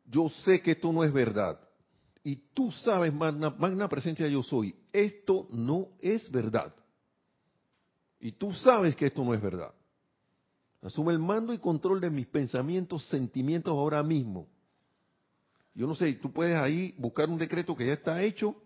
[0.05, 1.59] yo sé que esto no es verdad.
[2.22, 6.75] Y tú sabes, magna, magna presencia yo soy, esto no es verdad.
[8.20, 9.72] Y tú sabes que esto no es verdad.
[10.83, 14.49] Asume el mando y control de mis pensamientos, sentimientos ahora mismo.
[15.76, 18.56] Yo no sé, tú puedes ahí buscar un decreto que ya está hecho,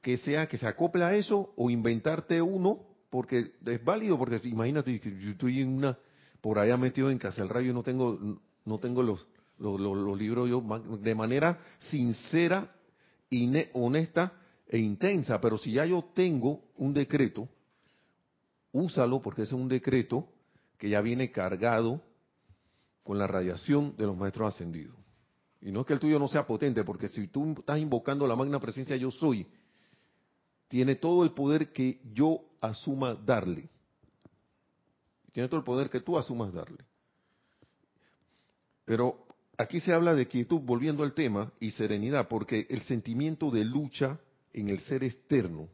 [0.00, 4.98] que sea que se acople a eso, o inventarte uno, porque es válido, porque imagínate
[4.98, 5.96] yo estoy en una,
[6.40, 8.18] por allá metido en casa del rayo no tengo,
[8.64, 9.24] no tengo los,
[9.58, 10.60] los, libros yo
[11.00, 12.68] de manera sincera,
[13.74, 14.32] honesta
[14.66, 17.48] e intensa, pero si ya yo tengo un decreto,
[18.72, 20.28] úsalo porque es un decreto
[20.78, 22.02] que ya viene cargado
[23.04, 24.96] con la radiación de los maestros ascendidos.
[25.62, 28.34] Y no es que el tuyo no sea potente, porque si tú estás invocando la
[28.34, 29.46] magna presencia yo soy,
[30.66, 33.68] tiene todo el poder que yo asuma darle.
[35.32, 36.84] Tiene todo el poder que tú asumas darle.
[38.84, 39.24] Pero
[39.56, 44.18] aquí se habla de quietud, volviendo al tema, y serenidad, porque el sentimiento de lucha
[44.52, 45.68] en el ser externo,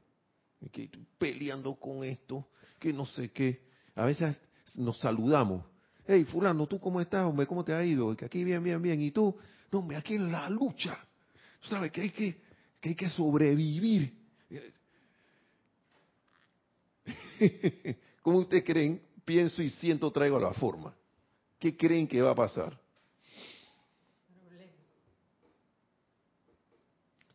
[0.70, 2.46] que peleando con esto,
[2.78, 3.62] que no sé qué.
[3.94, 4.38] A veces
[4.74, 5.64] nos saludamos.
[6.06, 7.46] Hey, fulano, ¿tú cómo estás, hombre?
[7.46, 8.14] ¿Cómo te ha ido?
[8.16, 9.00] Que aquí bien, bien, bien.
[9.00, 9.34] ¿Y tú?
[9.70, 10.98] No, hombre, aquí en la lucha.
[11.60, 12.40] Tú sabes que hay que,
[12.80, 14.14] que, hay que sobrevivir.
[18.22, 19.02] ¿Cómo ustedes creen?
[19.24, 20.94] Pienso y siento, traigo a la forma.
[21.58, 22.78] ¿Qué creen que va a pasar?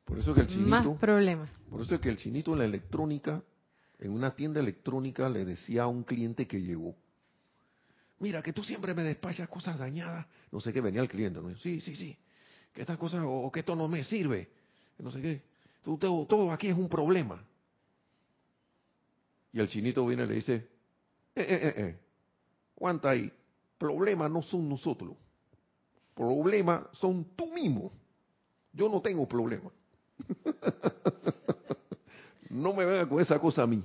[0.05, 1.49] Por eso que el chinito, Más problemas.
[1.69, 3.41] Por eso que el chinito en la electrónica
[4.03, 6.95] en una tienda electrónica le decía a un cliente que llegó,
[8.19, 10.25] mira, que tú siempre me despachas cosas dañadas.
[10.51, 11.39] No sé qué venía el cliente.
[11.57, 12.17] Sí, sí, sí.
[12.73, 14.49] Que estas cosas, o que esto no me sirve.
[14.97, 15.41] No sé qué.
[15.83, 17.43] Todo, aquí es un problema.
[19.51, 20.55] Y el chinito viene y le dice,
[21.35, 21.99] eh, eh, eh, eh.
[22.73, 23.31] ¿Cuánta ahí?
[23.77, 25.15] Problemas no son nosotros.
[26.15, 27.91] Problemas son tú mismo.
[28.71, 29.69] Yo no tengo problema.
[32.49, 33.83] no me venga con esa cosa a mí.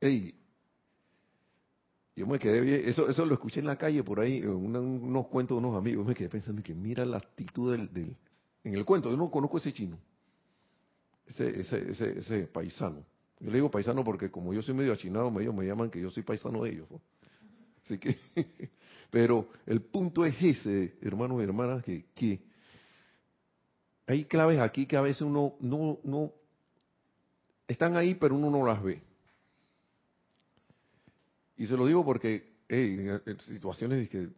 [0.00, 0.34] Ey,
[2.16, 5.26] yo me quedé bien, eso, eso lo escuché en la calle por ahí, en unos
[5.26, 8.16] cuentos de unos amigos, me quedé pensando que mira la actitud del,
[8.62, 9.98] en el cuento, yo no conozco ese chino,
[11.26, 13.04] ese, ese, ese, ese paisano.
[13.40, 16.10] Yo le digo paisano porque como yo soy medio achinado, medio me llaman que yo
[16.10, 16.88] soy paisano de ellos.
[17.84, 18.16] Así que,
[19.10, 22.40] pero el punto es ese, hermanos y hermanas, que, que
[24.06, 26.32] hay claves aquí que a veces uno no, no,
[27.66, 29.02] están ahí, pero uno no las ve.
[31.56, 32.96] Y se lo digo porque, hey,
[33.26, 34.28] en situaciones que,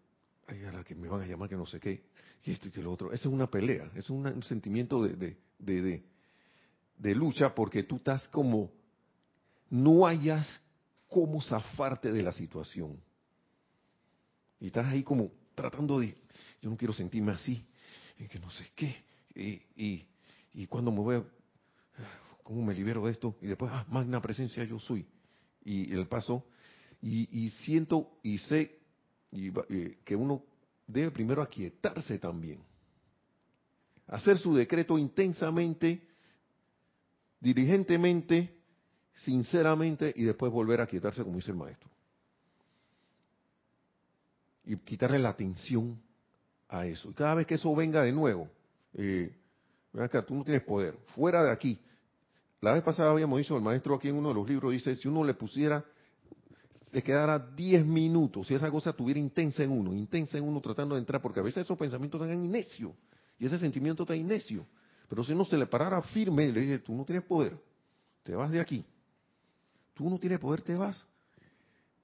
[0.46, 2.04] ay, a la que me van a llamar que no sé qué,
[2.44, 6.04] y esto y lo otro, eso es una pelea, es un sentimiento de, de, de,
[6.96, 8.70] de, lucha porque tú estás como,
[9.70, 10.60] no hayas
[11.08, 13.00] cómo zafarte de la situación.
[14.60, 16.16] Y estás ahí como tratando de,
[16.62, 17.66] yo no quiero sentirme así,
[18.18, 19.04] y que no sé qué,
[19.34, 20.06] y, y,
[20.54, 21.24] y cuando me voy a,
[22.42, 23.36] ¿cómo me libero de esto?
[23.40, 25.04] Y después, ah, magna presencia yo soy.
[25.64, 26.46] Y el paso,
[27.02, 28.78] y, siento y sé
[29.30, 30.42] y, eh, que uno
[30.86, 32.60] debe primero aquietarse también.
[34.06, 36.06] Hacer su decreto intensamente,
[37.40, 38.56] diligentemente,
[39.14, 41.90] sinceramente, y después volver a aquietarse como dice el maestro.
[44.64, 46.00] Y quitarle la atención
[46.68, 47.10] a eso.
[47.10, 48.48] Y cada vez que eso venga de nuevo,
[48.94, 49.34] eh,
[49.94, 51.80] acá, tú no tienes poder, fuera de aquí,
[52.60, 55.08] la vez pasada habíamos dicho, el maestro aquí en uno de los libros dice, si
[55.08, 55.84] uno le pusiera,
[56.96, 60.94] le quedara 10 minutos, si esa cosa tuviera intensa en uno, intensa en uno tratando
[60.94, 62.94] de entrar, porque a veces esos pensamientos están innecio,
[63.38, 64.66] y ese sentimiento está innecio.
[65.06, 67.54] Pero si uno se le parara firme, le dice, tú no tienes poder,
[68.22, 68.82] te vas de aquí.
[69.92, 71.04] Tú no tienes poder, te vas.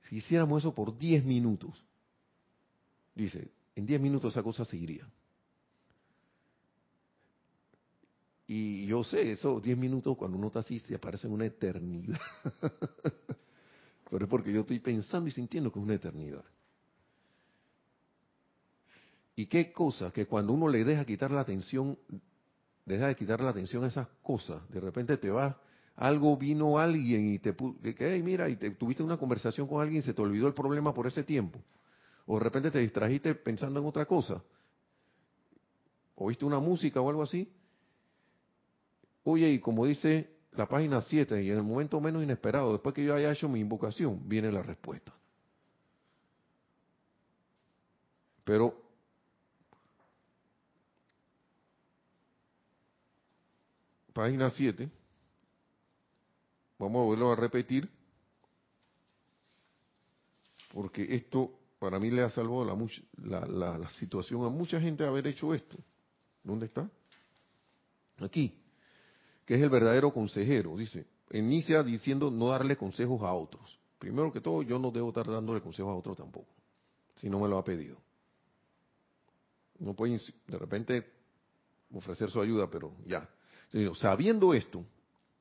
[0.03, 1.83] Si hiciéramos eso por 10 minutos,
[3.15, 5.09] dice, en 10 minutos esa cosa seguiría.
[8.47, 12.21] Y yo sé, esos 10 minutos cuando uno está así se aparecen una eternidad.
[14.13, 16.45] Pero es porque yo estoy pensando y sintiendo que es una eternidad.
[19.35, 21.99] Y qué cosa que cuando uno le deja quitar la atención,
[22.85, 25.59] deja de quitar la atención a esas cosas, de repente te va,
[25.97, 30.05] algo vino alguien y te que, mira, y te, tuviste una conversación con alguien y
[30.05, 31.59] se te olvidó el problema por ese tiempo.
[32.27, 34.45] O de repente te distrajiste pensando en otra cosa.
[36.17, 37.51] Oíste una música o algo así
[39.25, 43.05] Oye, y como dice la página 7, y en el momento menos inesperado, después que
[43.05, 45.13] yo haya hecho mi invocación, viene la respuesta.
[48.45, 48.75] Pero
[54.13, 54.91] página 7,
[56.79, 57.89] vamos a volverlo a repetir,
[60.75, 62.65] porque esto para mí le ha salvado
[63.17, 65.79] la, la, la situación a mucha gente haber hecho esto.
[66.45, 66.89] ¿Dónde está?
[68.19, 68.62] Aquí
[69.45, 70.77] que es el verdadero consejero.
[70.77, 73.79] Dice, inicia diciendo no darle consejos a otros.
[73.99, 76.49] Primero que todo, yo no debo estar dándole consejos a otros tampoco,
[77.15, 77.97] si no me lo ha pedido.
[79.79, 81.07] No puede de repente
[81.93, 83.29] ofrecer su ayuda, pero ya.
[83.95, 84.85] Sabiendo esto,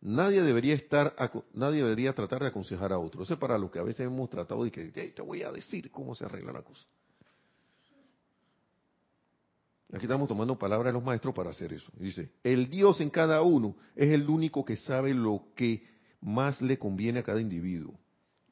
[0.02, 1.16] nadie debería estar,
[1.54, 3.28] nadie debería tratar de aconsejar a otros.
[3.28, 5.92] Eso es para lo que a veces hemos tratado de que te voy a decir
[5.92, 6.86] cómo se arregla la cosa.
[9.94, 11.92] Aquí estamos tomando palabras de los maestros para hacer eso.
[11.98, 15.86] Dice, el Dios en cada uno es el único que sabe lo que
[16.22, 18.00] más le conviene a cada individuo.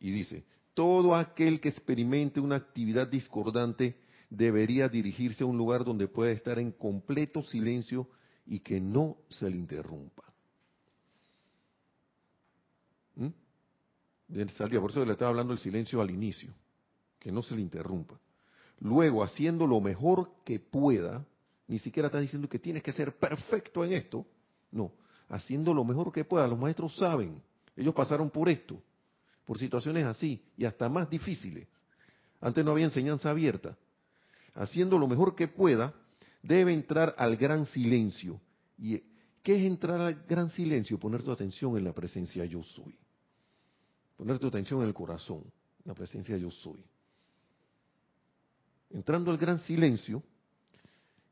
[0.01, 3.97] Y dice, todo aquel que experimente una actividad discordante
[4.29, 8.09] debería dirigirse a un lugar donde pueda estar en completo silencio
[8.45, 10.23] y que no se le interrumpa.
[13.15, 13.27] ¿Mm?
[14.79, 16.53] Por eso le estaba hablando el silencio al inicio,
[17.17, 18.19] que no se le interrumpa.
[18.81, 21.25] Luego, haciendo lo mejor que pueda,
[21.67, 24.25] ni siquiera está diciendo que tienes que ser perfecto en esto,
[24.71, 24.91] no,
[25.27, 26.47] haciendo lo mejor que pueda.
[26.47, 27.41] Los maestros saben,
[27.75, 28.81] ellos pasaron por esto,
[29.45, 31.67] por situaciones así y hasta más difíciles.
[32.39, 33.77] Antes no había enseñanza abierta.
[34.55, 35.93] Haciendo lo mejor que pueda,
[36.41, 38.39] debe entrar al gran silencio.
[38.77, 39.03] ¿Y
[39.43, 40.97] qué es entrar al gran silencio?
[40.97, 42.97] Poner tu atención en la presencia yo soy.
[44.15, 45.43] Poner tu atención en el corazón,
[45.83, 46.83] la presencia yo soy
[48.89, 50.23] entrando al gran silencio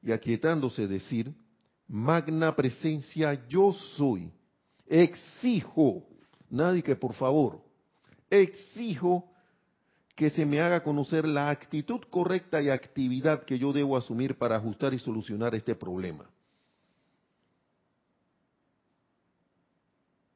[0.01, 1.33] y aquietándose decir,
[1.87, 4.31] magna presencia yo soy,
[4.85, 6.03] exijo,
[6.49, 7.61] nadie que por favor,
[8.29, 9.29] exijo
[10.15, 14.55] que se me haga conocer la actitud correcta y actividad que yo debo asumir para
[14.55, 16.27] ajustar y solucionar este problema.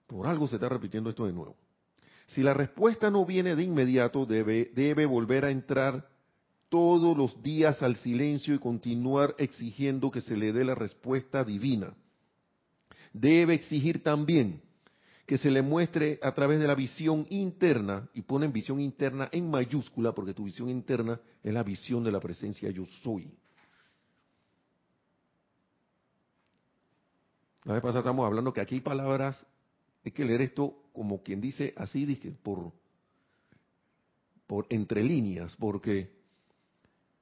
[0.06, 1.56] Por algo se está repitiendo esto de nuevo.
[2.28, 6.11] Si la respuesta no viene de inmediato, debe, debe volver a entrar
[6.72, 11.94] todos los días al silencio y continuar exigiendo que se le dé la respuesta divina.
[13.12, 14.62] Debe exigir también
[15.26, 19.52] que se le muestre a través de la visión interna, y ponen visión interna en
[19.52, 23.30] mayúscula, porque tu visión interna es la visión de la presencia yo soy.
[27.66, 29.46] La vez pasada estamos hablando que aquí hay palabras,
[30.06, 32.72] hay que leer esto como quien dice así, dije, por,
[34.48, 36.21] por entre líneas, porque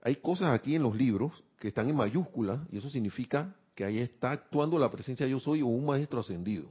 [0.02, 4.00] hay cosas aquí en los libros que están en mayúscula y eso significa que ahí
[4.00, 6.70] está actuando la presencia yo soy o un maestro ascendido.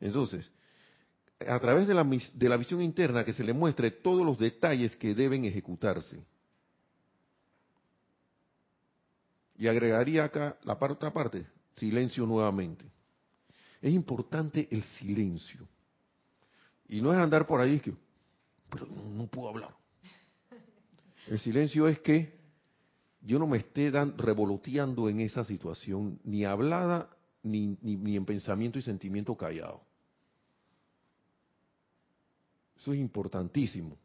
[0.00, 0.50] Entonces,
[1.46, 4.96] a través de la, de la visión interna que se le muestre todos los detalles
[4.96, 6.24] que deben ejecutarse.
[9.56, 12.84] Y agregaría acá la otra parte, silencio nuevamente.
[13.80, 15.68] Es importante el silencio.
[16.88, 17.94] Y no es andar por ahí que,
[18.70, 19.74] pero no, puedo hablar.
[21.28, 22.34] El silencio es que
[23.22, 27.08] yo no me esté revoloteando en esa situación, ni hablada,
[27.42, 29.80] ni, ni en pensamiento y sentimiento callado.
[32.76, 33.96] Eso es importantísimo.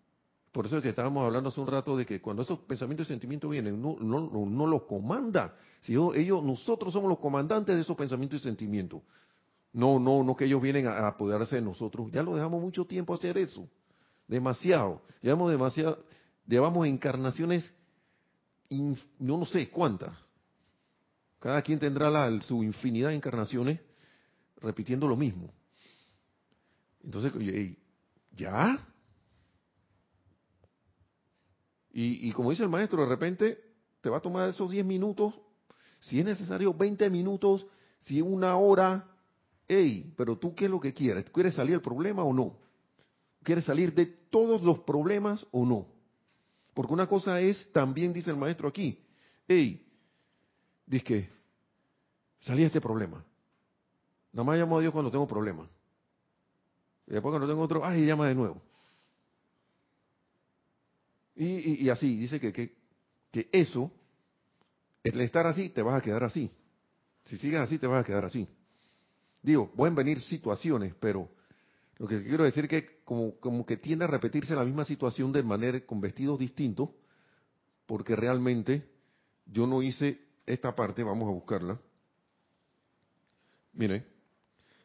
[0.51, 3.09] Por eso es que estábamos hablando hace un rato de que cuando esos pensamientos y
[3.09, 5.55] sentimientos vienen, no, no, no los comanda.
[5.81, 9.01] Si ellos, nosotros somos los comandantes de esos pensamientos y sentimientos.
[9.73, 12.11] No, no, no que ellos vienen a, apoderarse de nosotros.
[12.11, 13.67] Ya lo dejamos mucho tiempo hacer eso.
[14.27, 15.01] Demasiado.
[15.21, 16.03] Llevamos demasiado,
[16.49, 17.71] llevamos encarnaciones,
[18.69, 20.11] no, no sé cuántas.
[21.39, 23.79] Cada quien tendrá la, su infinidad de encarnaciones
[24.57, 25.53] repitiendo lo mismo.
[27.03, 27.31] Entonces,
[28.35, 28.85] ¿ya?
[31.91, 33.57] Y, como dice el maestro, de repente
[34.01, 35.33] te va a tomar esos 10 minutos,
[36.01, 37.65] si es necesario 20 minutos,
[38.01, 39.05] si es una hora,
[39.67, 42.57] hey, pero tú qué es lo que quieres, ¿quieres salir del problema o no?
[43.43, 45.98] ¿Quieres salir de todos los problemas o no?
[46.79, 49.05] Porque una cosa es, también dice el maestro aquí,
[49.49, 49.85] hey,
[50.85, 51.29] dice que
[52.39, 53.21] salí de este problema.
[54.31, 55.67] Nada más llamo a Dios cuando tengo problemas.
[57.05, 58.61] Y después cuando tengo otro, ay, llama de nuevo.
[61.35, 62.73] Y, así, dice que, que,
[63.29, 63.91] que eso,
[65.03, 66.49] el estar así, te vas a quedar así.
[67.25, 68.47] Si sigues así, te vas a quedar así.
[69.41, 71.29] Digo, pueden venir situaciones, pero
[71.97, 75.31] lo que quiero decir es que como, como que tiende a repetirse la misma situación
[75.31, 76.91] de manera, con vestidos distintos,
[77.87, 78.87] porque realmente
[79.47, 81.81] yo no hice esta parte, vamos a buscarla.
[83.73, 84.05] Mire,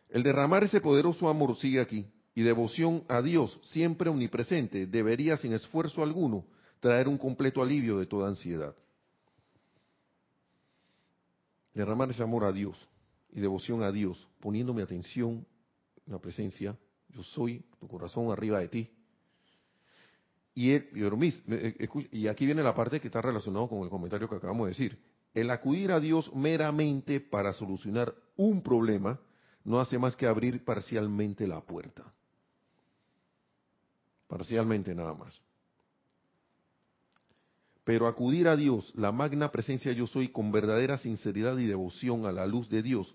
[0.08, 5.52] el derramar ese poderoso amor sigue aquí y devoción a Dios, siempre omnipresente, debería sin
[5.52, 6.46] esfuerzo alguno
[6.80, 8.74] traer un completo alivio de toda ansiedad.
[11.74, 12.88] Derramar ese amor a Dios
[13.34, 15.46] y devoción a Dios, poniendo mi atención
[16.06, 16.74] en la presencia,
[17.14, 18.90] yo soy tu corazón arriba de ti.
[20.54, 20.72] Y,
[22.12, 24.98] y aquí viene la parte que está relacionada con el comentario que acabamos de decir.
[25.32, 29.18] El acudir a Dios meramente para solucionar un problema
[29.64, 32.04] no hace más que abrir parcialmente la puerta
[34.34, 35.40] parcialmente nada más.
[37.84, 42.32] Pero acudir a Dios, la magna presencia yo soy, con verdadera sinceridad y devoción a
[42.32, 43.14] la luz de Dios,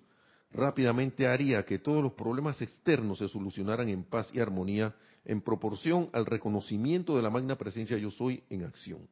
[0.52, 4.96] rápidamente haría que todos los problemas externos se solucionaran en paz y armonía
[5.26, 9.08] en proporción al reconocimiento de la magna presencia yo soy en acción.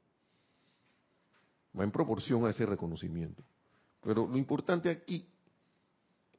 [1.77, 3.43] Va en proporción a ese reconocimiento.
[4.01, 5.27] Pero lo importante aquí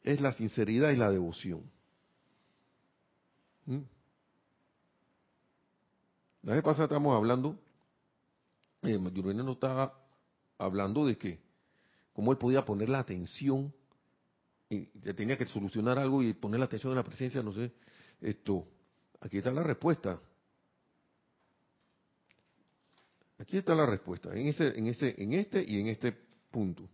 [0.02, 1.62] es la sinceridad y la devoción.
[3.66, 3.80] ¿Mm?
[6.42, 7.58] La vez pasada estábamos hablando,
[8.82, 9.92] eh, no estaba
[10.56, 11.40] hablando de que
[12.12, 13.72] cómo él podía poner la atención,
[14.70, 17.72] y tenía que solucionar algo y poner la atención en la presencia, no sé,
[18.20, 18.66] esto,
[19.20, 20.20] aquí está la respuesta.
[23.38, 26.12] Aquí está la respuesta, en ese, en este, en este y en este
[26.50, 26.88] punto.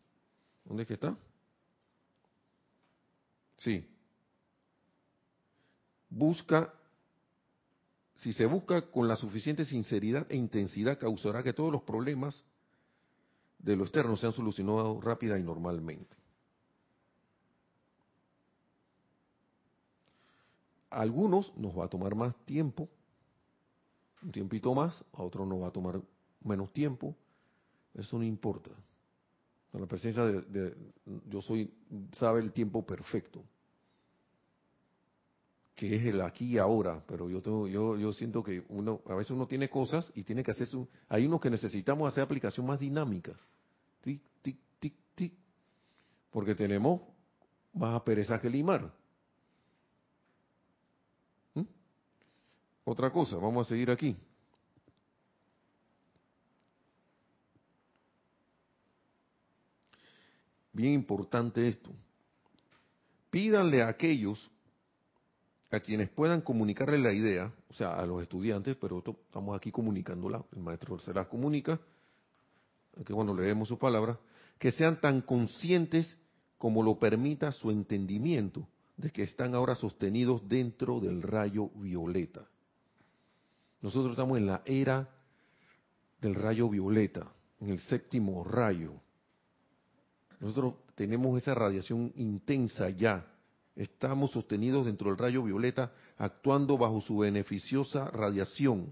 [0.65, 1.17] ¿Dónde es que está?
[3.57, 3.89] Sí.
[6.11, 6.73] Busca
[8.17, 12.45] si se busca con la suficiente sinceridad e intensidad, causará que todos los problemas
[13.59, 16.17] de lo externo sean solucionados rápida y normalmente.
[20.95, 22.89] A algunos nos va a tomar más tiempo,
[24.23, 26.01] un tiempito más, a otros nos va a tomar
[26.43, 27.17] menos tiempo,
[27.95, 28.71] eso no importa.
[29.73, 30.77] La presencia de,
[31.29, 31.69] yo soy,
[32.13, 33.43] sabe el tiempo perfecto
[35.75, 39.15] que es el aquí y ahora, pero yo tengo, yo, yo siento que uno, a
[39.17, 42.65] veces uno tiene cosas y tiene que hacer su, hay unos que necesitamos hacer aplicación
[42.65, 43.33] más dinámica,
[44.01, 45.33] tic, tic, tic, tic,
[46.31, 47.01] porque tenemos
[47.73, 48.93] más pereza que limar.
[52.85, 54.15] Otra cosa, vamos a seguir aquí.
[60.73, 61.91] Bien importante esto.
[63.31, 64.51] Pídanle a aquellos
[65.71, 70.45] a quienes puedan comunicarle la idea, o sea, a los estudiantes, pero estamos aquí comunicándola,
[70.53, 71.81] el maestro se las comunica,
[73.05, 74.19] que bueno, leemos su palabra,
[74.59, 76.17] que sean tan conscientes
[76.59, 82.47] como lo permita su entendimiento de que están ahora sostenidos dentro del rayo violeta.
[83.85, 85.07] Nosotros estamos en la era
[86.19, 87.31] del rayo violeta,
[87.61, 88.95] en el séptimo rayo.
[90.41, 93.31] Nosotros tenemos esa radiación intensa ya.
[93.77, 98.91] Estamos sostenidos dentro del rayo violeta, actuando bajo su beneficiosa radiación.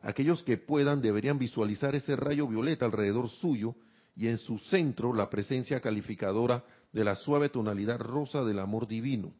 [0.00, 3.74] Aquellos que puedan deberían visualizar ese rayo violeta alrededor suyo
[4.14, 9.32] y en su centro la presencia calificadora de la suave tonalidad rosa del amor divino.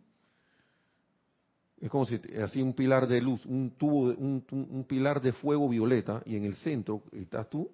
[1.80, 5.66] Es como si así un pilar de luz, un tubo, un, un, pilar de fuego
[5.66, 7.70] violeta y en el centro estás tú,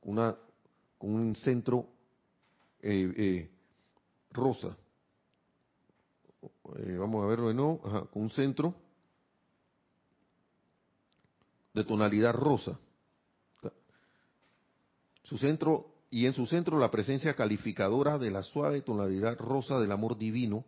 [0.00, 0.34] una,
[0.96, 1.86] con un centro
[2.80, 3.50] eh, eh,
[4.30, 4.74] rosa.
[6.76, 7.80] Eh, vamos a verlo de nuevo,
[8.10, 8.74] con un centro
[11.74, 12.78] de tonalidad rosa.
[15.22, 19.92] Su centro y en su centro la presencia calificadora de la suave tonalidad rosa del
[19.92, 20.64] amor divino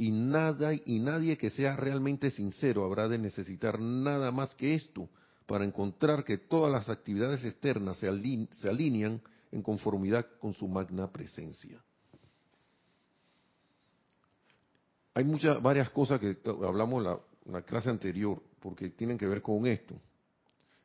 [0.00, 5.10] y nada y nadie que sea realmente sincero habrá de necesitar nada más que esto
[5.44, 9.20] para encontrar que todas las actividades externas se, alinean
[9.52, 11.84] en conformidad con su magna presencia.
[15.12, 19.66] Hay muchas varias cosas que hablamos en la clase anterior porque tienen que ver con
[19.66, 20.00] esto.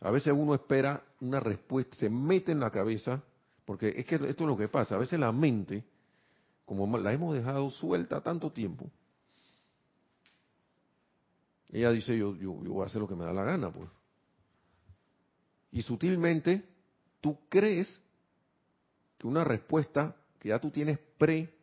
[0.02, 3.24] A veces uno espera una respuesta, se mete en la cabeza,
[3.64, 5.86] porque es que esto es lo que pasa, a veces la mente,
[6.66, 8.92] como la hemos dejado suelta tanto tiempo,
[11.80, 13.90] ella dice, yo, yo, voy a hacer lo que me da la gana, pues.
[15.72, 16.64] Y sutilmente
[17.20, 18.00] tú crees
[19.18, 21.54] que una respuesta que ya tú tienes pre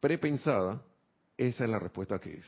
[0.00, 0.82] prepensada,
[1.36, 2.46] esa es la respuesta que es.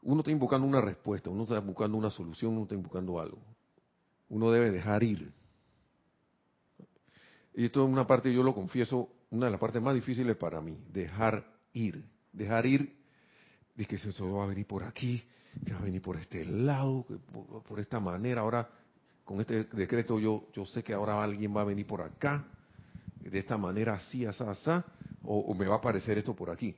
[0.00, 3.42] Uno está invocando una respuesta, uno está buscando una solución, uno está invocando algo.
[4.30, 5.30] Uno debe dejar ir.
[7.54, 10.62] Y esto es una parte, yo lo confieso, una de las partes más difíciles para
[10.62, 12.04] mí, dejar ir.
[12.32, 12.95] Dejar ir
[13.76, 15.22] de que eso va a venir por aquí,
[15.64, 17.06] que va a venir por este lado,
[17.66, 18.40] por, esta manera.
[18.40, 18.68] Ahora,
[19.24, 22.46] con este decreto, yo, yo sé que ahora alguien va a venir por acá,
[23.20, 24.70] de esta manera, así, así, así,
[25.24, 26.74] o, me va a aparecer esto por aquí.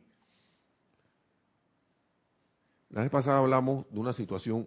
[2.90, 4.66] La vez pasada hablamos de una situación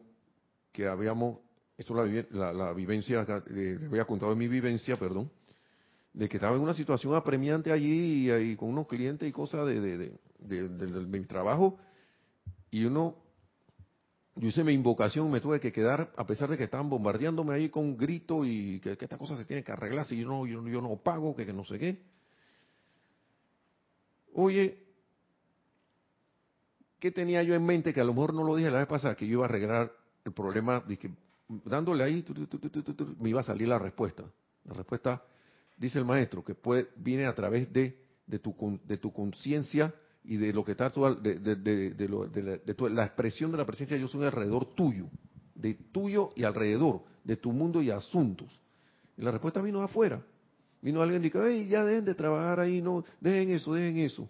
[0.71, 1.39] que habíamos,
[1.77, 5.32] esto es la, la, vivencia, eh, les había contado de mi vivencia, perdón,
[6.13, 9.82] de que estaba en una situación apremiante allí y, con unos clientes y cosas de,
[9.82, 11.79] de, de, mi trabajo
[12.72, 13.17] y uno,
[14.36, 17.69] yo hice mi invocación, me tuve que quedar, a pesar de que estaban bombardeándome ahí
[17.69, 20.61] con un grito y que, esta cosa se tiene que arreglar si yo no, yo,
[20.82, 22.01] no pago, que, no sé qué.
[24.34, 24.82] Oye,
[26.97, 27.93] ¿qué tenía yo en mente?
[27.93, 29.91] Que a lo mejor no lo dije la vez pasada, que yo iba a arreglar
[30.24, 31.11] el problema, que
[31.65, 32.26] dándole ahí,
[33.19, 34.24] me iba a salir la respuesta.
[34.63, 35.22] La respuesta,
[35.76, 39.93] dice el maestro, que puede, viene a través de, de tu, de tu conciencia
[40.24, 41.55] y de lo que está de, de,
[41.93, 45.07] de, la, la, expresión de la presencia de Dios soy alrededor tuyo,
[45.55, 48.47] de tuyo y alrededor, de tu mundo y asuntos.
[49.17, 50.22] Y la respuesta vino afuera.
[50.82, 54.30] Vino alguien y dijo, hey, ya dejen de trabajar ahí, no, dejen eso, dejen eso.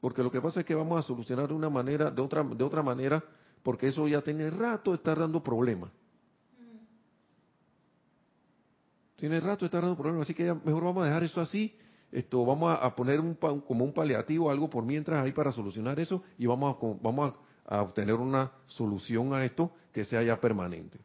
[0.00, 2.64] Porque lo que pasa es que vamos a solucionar de una manera, de otra, de
[2.64, 3.22] otra manera,
[3.62, 5.90] porque eso ya tiene rato de estar dando problemas.
[9.16, 11.76] Tiene rato de estar dando problemas, así que ya mejor vamos a dejar eso así
[12.12, 16.22] esto vamos a, poner un, como un paliativo, algo por mientras ahí para solucionar eso
[16.38, 17.34] y vamos a, vamos
[17.66, 20.98] a, obtener una solución a esto que sea ya permanente.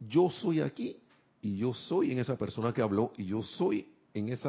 [0.00, 0.96] Yo soy aquí
[1.42, 4.48] y yo soy en esa persona que habló y yo soy en ese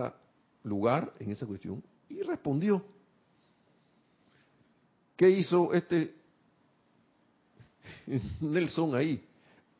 [0.63, 2.85] lugar, en esa cuestión, y respondió.
[5.17, 6.15] ¿Qué hizo este
[8.39, 9.23] Nelson ahí?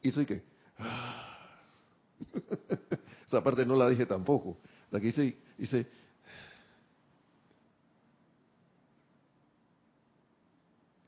[0.01, 0.52] Hizo y qué?
[3.27, 4.57] Esa parte no la dije tampoco.
[4.91, 5.87] La que dice, dice,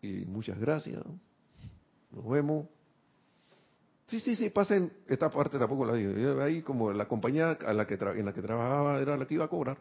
[0.02, 1.04] y muchas gracias.
[2.12, 2.68] Nos vemos.
[4.08, 4.92] Sí, sí, sí, pasen.
[5.08, 6.42] Esta parte tampoco la dije.
[6.42, 9.78] Ahí como la compañía en la que trabajaba era la que iba a cobrar.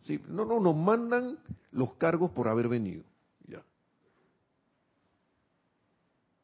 [0.00, 1.38] Sí, no, no, nos mandan
[1.72, 3.02] los cargos por haber venido.
[3.48, 3.62] Ya.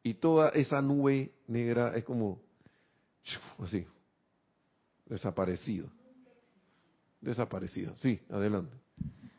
[0.03, 2.41] Y toda esa nube negra es como,
[3.59, 3.87] así,
[5.07, 5.89] desaparecido.
[7.21, 7.95] Desaparecido.
[7.99, 8.77] Sí, adelante.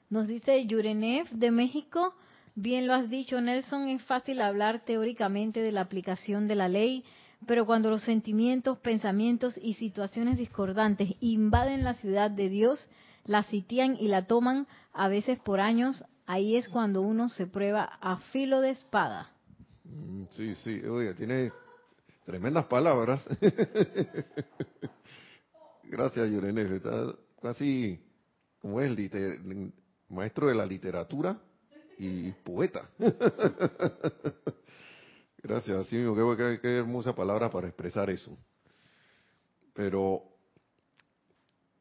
[0.09, 2.13] Nos dice Yurenev de México,
[2.55, 7.03] bien lo has dicho Nelson, es fácil hablar teóricamente de la aplicación de la ley,
[7.45, 12.87] pero cuando los sentimientos, pensamientos y situaciones discordantes invaden la ciudad de Dios,
[13.25, 17.83] la sitian y la toman a veces por años, ahí es cuando uno se prueba
[17.99, 19.31] a filo de espada.
[19.83, 21.51] Mm, sí, sí, oiga, tiene
[22.25, 23.25] Tremendas palabras.
[25.83, 26.75] Gracias, Yurene.
[26.75, 27.99] Está casi
[28.59, 29.73] como él,
[30.09, 31.37] maestro de la literatura
[31.97, 32.89] y poeta.
[35.43, 38.37] Gracias, así mismo, qué, qué hermosa palabra para expresar eso.
[39.73, 40.23] Pero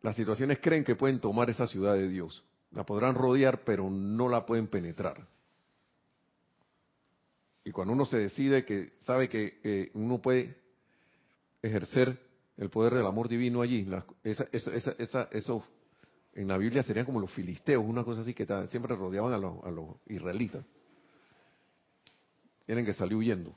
[0.03, 2.45] las situaciones creen que pueden tomar esa ciudad de Dios.
[2.73, 5.29] La podrán rodear, pero no la pueden penetrar.
[7.65, 10.57] Y cuando uno se decide que sabe que uno puede
[11.63, 12.19] ejercer
[12.57, 13.89] el poder del amor divino allí,
[14.25, 15.65] esa, esa, eso
[16.35, 19.39] en la Biblia serían como los filisteos, una cosa así que siempre rodeaban a
[19.71, 20.65] los israelitas.
[22.67, 23.55] Tienen que salir huyendo.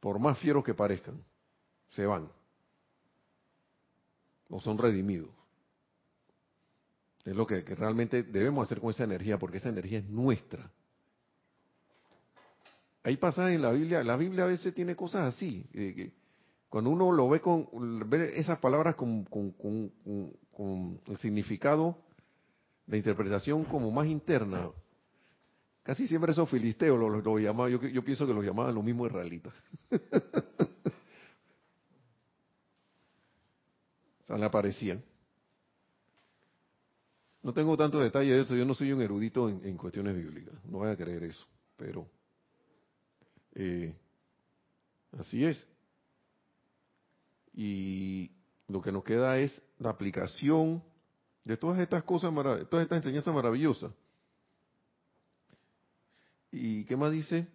[0.00, 1.22] Por más fieros que parezcan,
[1.88, 2.30] se van.
[4.48, 5.30] O son redimidos.
[7.24, 10.70] Es lo que, realmente debemos hacer con esa energía, porque esa energía es nuestra.
[13.04, 15.66] Hay pasajes en la Biblia, la Biblia a veces tiene cosas así.
[15.72, 16.12] que
[16.68, 17.68] cuando uno lo ve con
[18.08, 19.26] ve esas palabras con,
[21.06, 21.98] el significado
[22.86, 24.70] de interpretación como más interna,
[25.82, 29.06] casi siempre esos filisteos lo, lo, llamaban, yo, yo, pienso que los llamaban lo mismo
[29.06, 29.52] israelitas.
[34.22, 35.02] o sea, le aparecían.
[37.42, 40.78] No tengo tanto detalle de eso, yo no soy un erudito en, cuestiones bíblicas, no
[40.78, 41.44] voy a creer eso,
[41.76, 42.08] pero
[43.54, 43.94] eh,
[45.18, 45.66] así es.
[47.54, 48.30] Y
[48.68, 50.82] lo que nos queda es la aplicación
[51.44, 52.32] de todas estas cosas,
[52.70, 53.92] todas estas enseñanzas maravillosas.
[56.50, 57.46] ¿Y qué más dice?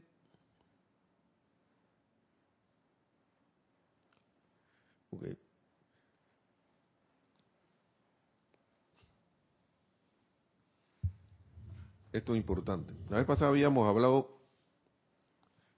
[12.18, 12.94] Esto es importante.
[13.10, 14.37] La vez pasada habíamos hablado,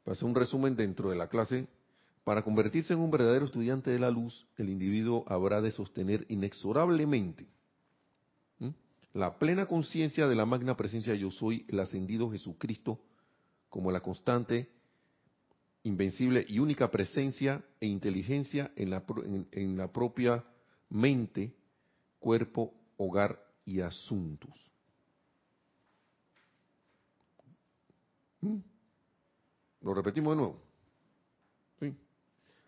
[0.10, 1.68] para hacer un resumen dentro de la clase,
[2.24, 7.45] para convertirse en un verdadero estudiante de la luz, el individuo habrá de sostener inexorablemente
[9.14, 12.99] la plena conciencia de la magna presencia yo soy, el ascendido Jesucristo,
[13.70, 14.68] como la constante,
[15.84, 19.03] invencible y única presencia e inteligencia en la,
[19.51, 20.43] en, la propia
[20.89, 21.53] mente,
[22.20, 24.55] cuerpo, hogar y asuntos.
[29.82, 30.70] Lo repetimos de nuevo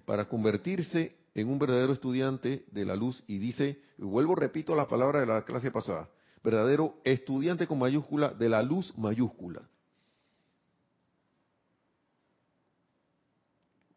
[0.06, 4.88] para convertirse en un verdadero estudiante de la luz y dice, y vuelvo, repito la
[4.88, 6.10] palabra de la clase pasada,
[6.44, 9.62] verdadero estudiante con mayúscula de la luz mayúscula.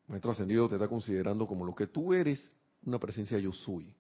[0.07, 2.53] Maestro Ascendido te está considerando como lo que tú eres,
[2.85, 3.93] una presencia yo soy.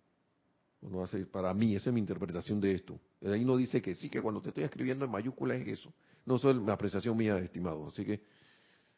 [1.02, 3.00] hace, para mí, esa es mi interpretación de esto.
[3.24, 5.92] Ahí no dice que sí, que cuando te estoy escribiendo en mayúscula es eso.
[6.26, 7.88] No, es la apreciación mía, estimado.
[7.88, 8.22] Así que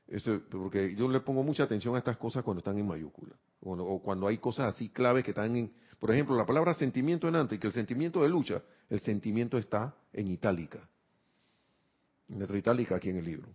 [0.09, 3.35] eso, porque yo le pongo mucha atención a estas cosas cuando están en mayúscula.
[3.61, 5.73] O, cuando hay cosas así claves que están en...
[5.99, 9.97] Por ejemplo, la palabra sentimiento en antes, que el sentimiento de lucha, el sentimiento está
[10.13, 10.89] en itálica.
[12.29, 13.49] En letra itálica aquí en el libro.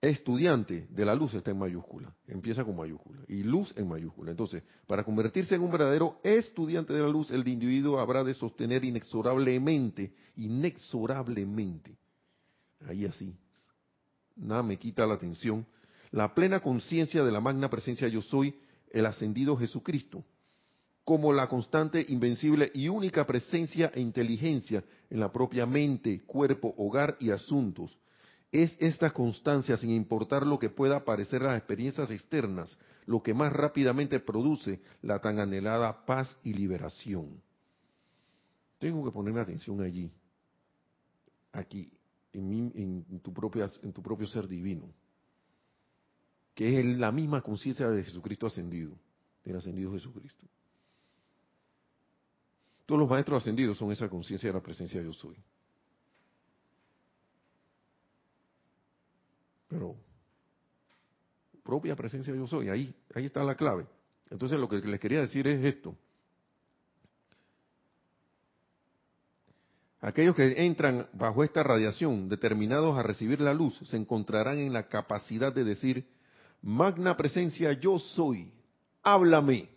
[0.00, 4.32] Estudiante de la luz está en mayúscula, empieza con mayúscula, y luz en mayúscula.
[4.32, 8.84] Entonces, para convertirse en un verdadero estudiante de la luz, el individuo habrá de sostener
[8.84, 11.96] inexorablemente, inexorablemente,
[12.80, 13.32] ahí así,
[14.36, 15.66] nada me quita la atención,
[16.10, 18.54] la plena conciencia de la magna presencia yo soy,
[18.90, 20.24] el ascendido Jesucristo,
[21.04, 27.16] como la constante, invencible y única presencia e inteligencia en la propia mente, cuerpo, hogar
[27.18, 27.98] y asuntos.
[28.52, 32.76] Es esta constancia, sin importar lo que pueda parecer las experiencias externas,
[33.06, 37.40] lo que más rápidamente produce la tan anhelada paz y liberación.
[38.78, 40.10] Tengo que ponerme atención allí,
[41.52, 41.90] aquí,
[42.32, 44.92] en, tu propia, en tu propio ser divino,
[46.54, 48.96] que es la misma conciencia de Jesucristo ascendido,
[49.44, 50.46] del ascendido Jesucristo.
[52.86, 55.36] Todos los maestros ascendidos son esa conciencia de la presencia de yo soy.
[59.68, 59.96] Pero
[61.62, 63.86] propia presencia de yo soy, ahí, ahí está la clave.
[64.30, 65.96] Entonces lo que les quería decir es esto.
[70.02, 74.88] Aquellos que entran bajo esta radiación, determinados a recibir la luz, se encontrarán en la
[74.88, 76.04] capacidad de decir,
[76.60, 78.52] magna presencia yo soy,
[79.04, 79.68] háblame,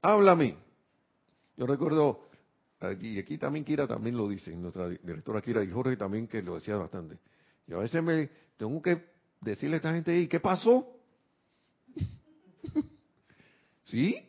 [0.00, 0.56] háblame.
[1.56, 2.28] Yo recuerdo,
[3.00, 6.54] y aquí también Kira también lo dice, nuestra directora Kira y Jorge también que lo
[6.54, 7.18] decía bastante.
[7.66, 9.06] Y a veces me tengo que
[9.40, 10.86] decirle a esta gente, ¿y qué pasó?
[13.82, 14.24] ¿Sí?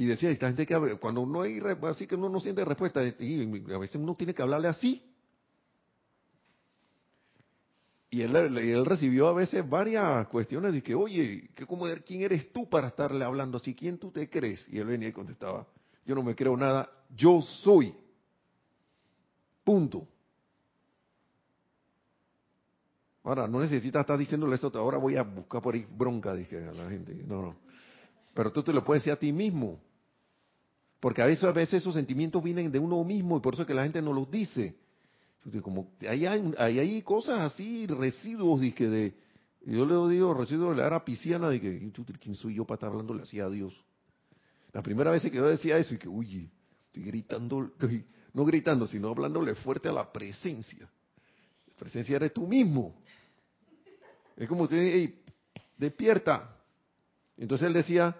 [0.00, 3.70] Y decía, esta gente que cuando no hay, así que uno no siente respuesta, y
[3.70, 5.04] a veces uno tiene que hablarle así.
[8.08, 11.50] Y él, él recibió a veces varias cuestiones de que, oye,
[12.06, 13.74] ¿quién eres tú para estarle hablando así?
[13.74, 14.66] ¿Quién tú te crees?
[14.70, 15.66] Y él venía y contestaba,
[16.06, 17.94] yo no me creo nada, yo soy.
[19.62, 20.08] Punto.
[23.22, 26.72] Ahora, no necesitas estar diciéndole esto, ahora voy a buscar por ahí bronca, dije a
[26.72, 27.12] la gente.
[27.12, 27.56] No, no.
[28.32, 29.89] Pero tú te lo puedes decir a ti mismo.
[31.00, 33.84] Porque a veces, esos sentimientos vienen de uno mismo y por eso es que la
[33.84, 34.76] gente no los dice.
[35.62, 39.14] Como hay, hay, cosas así, residuos, dije, de,
[39.64, 41.90] yo le digo residuos de la era pisciana, de que,
[42.20, 43.74] ¿quién soy yo para estar hablándole así a Dios?
[44.72, 46.50] La primera vez que yo decía eso, y que, uy,
[46.86, 47.72] estoy gritando,
[48.34, 50.86] no gritando, sino hablándole fuerte a la presencia.
[51.66, 52.94] La presencia eres tú mismo.
[54.36, 55.22] Es como hey,
[55.78, 56.56] despierta.
[57.38, 58.14] Entonces él decía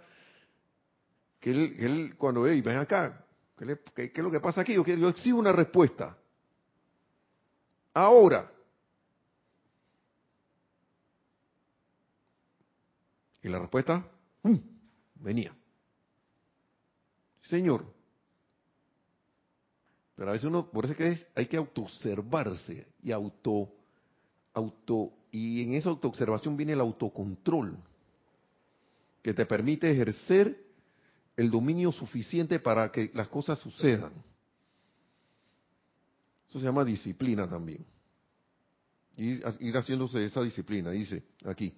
[1.40, 3.24] que él, cuando, hey, ven acá,
[3.56, 4.74] ¿qué, es lo que pasa aquí?
[4.74, 6.16] Yo, yo exijo una respuesta.
[7.94, 8.52] Ahora.
[13.42, 14.06] Y la respuesta,
[15.14, 15.56] venía.
[17.42, 17.84] Señor.
[20.14, 23.72] Pero a veces uno, por eso es que hay que autoobservarse y auto,
[24.52, 27.78] auto y en esa autoobservación viene el autocontrol,
[29.22, 30.69] que te permite ejercer
[31.36, 34.12] el dominio suficiente para que las cosas sucedan.
[36.48, 37.84] Eso se llama disciplina también.
[39.16, 41.72] Y ir haciéndose esa disciplina, dice aquí,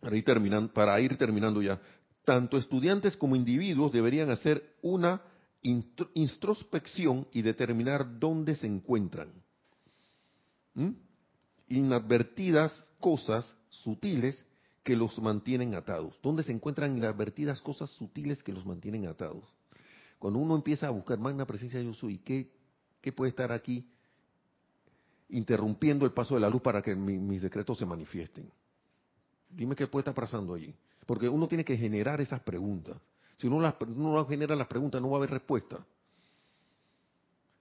[0.00, 1.80] para ir terminando, para ir terminando ya.
[2.24, 5.22] Tanto estudiantes como individuos deberían hacer una
[5.62, 9.32] introspección y determinar dónde se encuentran.
[10.74, 10.90] ¿Mm?
[11.68, 14.46] inadvertidas cosas sutiles
[14.84, 16.16] que los mantienen atados.
[16.22, 19.42] ¿Dónde se encuentran inadvertidas cosas sutiles que los mantienen atados?
[20.18, 22.50] Cuando uno empieza a buscar magna presencia yo soy, ¿qué,
[23.00, 23.88] qué puede estar aquí
[25.30, 28.50] interrumpiendo el paso de la luz para que mis decretos se manifiesten?
[29.48, 30.74] Dime qué puede estar pasando allí.
[31.06, 32.96] Porque uno tiene que generar esas preguntas.
[33.36, 35.84] Si uno, las, no genera las preguntas, no va a haber respuesta.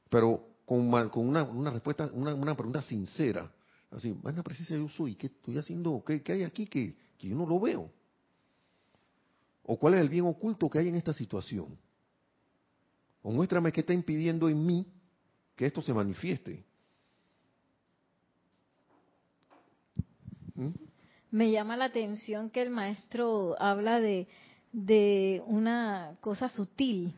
[0.09, 3.49] Pero con, una, respuesta, una pregunta sincera,
[3.95, 6.03] Así, van a presencia yo soy, ¿qué estoy haciendo?
[6.05, 6.95] ¿Qué, hay aquí que,
[7.29, 7.91] yo no lo veo?
[9.63, 11.77] ¿O cuál es el bien oculto que hay en esta situación?
[13.21, 14.85] O muéstrame qué está impidiendo en mí
[15.55, 16.63] que esto se manifieste.
[20.55, 20.69] ¿Mm?
[21.31, 24.27] Me llama la atención que el maestro habla de,
[24.71, 27.15] de una cosa sutil,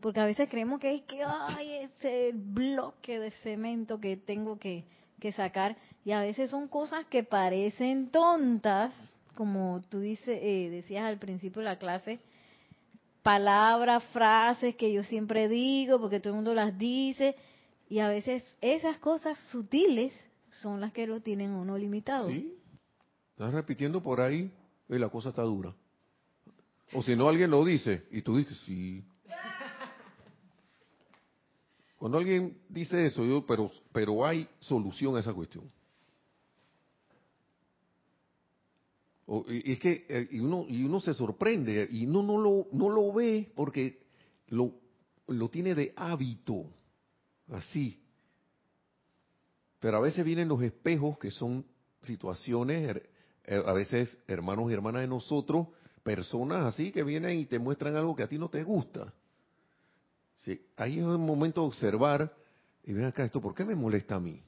[0.00, 4.84] porque a veces creemos que hay que hay ese bloque de cemento que tengo que,
[5.18, 8.92] que sacar y a veces son cosas que parecen tontas,
[9.34, 12.20] como tú dice, eh, decías al principio de la clase,
[13.22, 17.36] palabras, frases que yo siempre digo porque todo el mundo las dice
[17.88, 20.12] y a veces esas cosas sutiles
[20.50, 22.28] son las que lo tienen uno limitado.
[22.28, 22.54] Sí,
[23.30, 24.50] estás repitiendo por ahí
[24.88, 25.74] y la cosa está dura.
[26.92, 29.02] O si no alguien lo dice y tú dices, sí,
[32.02, 35.70] cuando alguien dice eso, yo, pero, pero hay solución a esa cuestión.
[39.48, 42.88] Y, es que eh, y uno, y uno se sorprende y uno no lo, no
[42.90, 44.06] lo ve porque
[44.48, 44.74] lo,
[45.28, 46.66] lo tiene de hábito,
[47.48, 48.02] así.
[49.80, 51.64] Pero a veces vienen los espejos que son
[52.02, 53.02] situaciones,
[53.44, 55.68] eh, a veces hermanos y hermanas de nosotros,
[56.02, 59.12] personas así que vienen y te muestran algo que a ti no te gusta.
[60.36, 62.36] Sí, ahí es un momento de observar
[62.84, 64.42] y ven acá esto, ¿por qué me molesta a mí?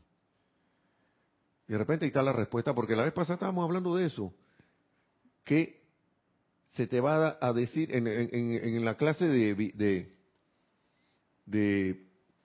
[1.66, 4.34] Y de repente ahí está la respuesta, porque la vez pasada estábamos hablando de eso,
[5.44, 5.82] que
[6.74, 10.16] se te va a decir en, la clase de,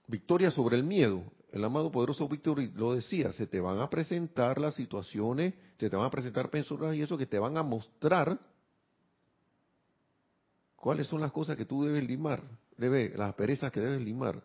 [0.08, 4.60] victoria sobre el miedo, el amado poderoso Víctor lo decía, se te van a presentar
[4.60, 8.40] las situaciones, se te van a presentar personas y eso que te van a mostrar
[10.76, 12.44] cuáles son las cosas que tú debes limar
[12.80, 14.42] debe, las perezas que debes limar,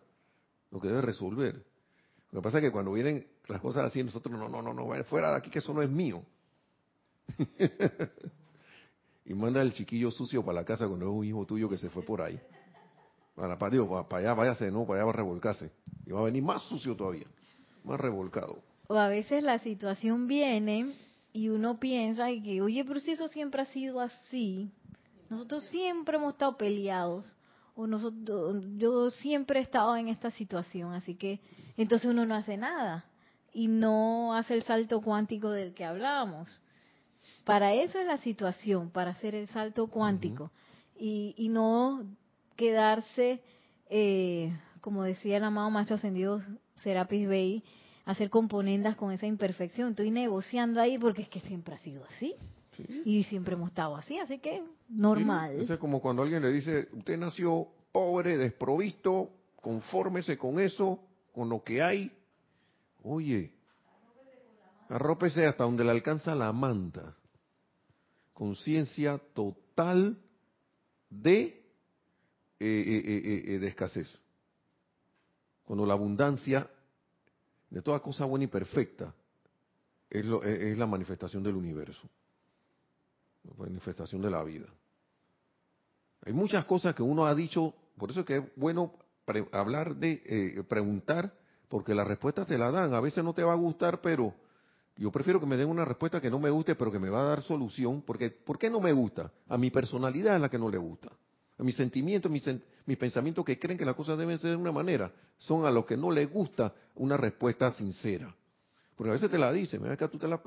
[0.71, 1.65] lo que debes resolver.
[2.31, 5.03] Lo que pasa es que cuando vienen las cosas así, nosotros no, no, no, no,
[5.05, 6.23] fuera de aquí que eso no es mío.
[9.25, 11.89] y manda el chiquillo sucio para la casa cuando es un hijo tuyo que se
[11.89, 12.39] fue por ahí.
[13.35, 15.71] Para, para, digo, para allá váyase, no, para allá va a revolcarse.
[16.05, 17.27] Y va a venir más sucio todavía,
[17.83, 18.59] más revolcado.
[18.87, 20.93] O a veces la situación viene
[21.33, 24.71] y uno piensa que, oye, pero eso siempre ha sido así,
[25.29, 27.35] nosotros siempre hemos estado peleados
[27.75, 31.41] o nosotros, yo siempre he estado en esta situación, así que
[31.75, 33.05] entonces uno no hace nada
[33.53, 36.61] y no hace el salto cuántico del que hablábamos.
[37.45, 40.51] Para eso es la situación, para hacer el salto cuántico
[40.97, 42.03] y, y, no
[42.55, 43.41] quedarse,
[43.89, 46.41] eh, como decía el amado Maestro Ascendido
[46.75, 47.63] Serapis Bey,
[48.05, 49.91] hacer componendas con esa imperfección.
[49.91, 52.35] Estoy negociando ahí porque es que siempre ha sido así.
[53.05, 55.61] Y siempre hemos estado así, así que normal.
[55.61, 59.29] es como cuando alguien le dice, usted nació pobre, desprovisto,
[59.61, 60.99] confórmese con eso,
[61.31, 62.11] con lo que hay.
[63.01, 63.53] Oye,
[64.89, 67.15] arrópese hasta donde le alcanza la manta.
[68.35, 70.21] Conciencia total
[71.09, 71.63] de, eh,
[72.59, 74.09] eh, eh, de escasez.
[75.63, 76.69] Cuando la abundancia
[77.69, 79.15] de toda cosa buena y perfecta
[80.09, 82.09] es, es la manifestación del universo,
[83.45, 84.67] la manifestación de la vida.
[86.25, 88.95] Hay muchas cosas que uno ha dicho, por eso es que es bueno
[89.53, 91.33] hablar de, preguntar,
[91.69, 92.93] porque las respuestas se la dan.
[92.93, 94.35] A veces no te va a gustar, pero
[94.97, 97.21] yo prefiero que me den una respuesta que no me guste, pero que me va
[97.21, 99.31] a dar solución, porque ¿por qué no me gusta?
[99.49, 101.11] A mi personalidad es la que no le gusta.
[101.57, 102.43] A mis sentimientos, mis,
[102.85, 105.85] mis pensamientos que creen que las cosas deben ser de una manera, son a los
[105.85, 108.33] que no les gusta una respuesta sincera.
[108.95, 110.41] Porque a veces te la dicen, mira que tú te la,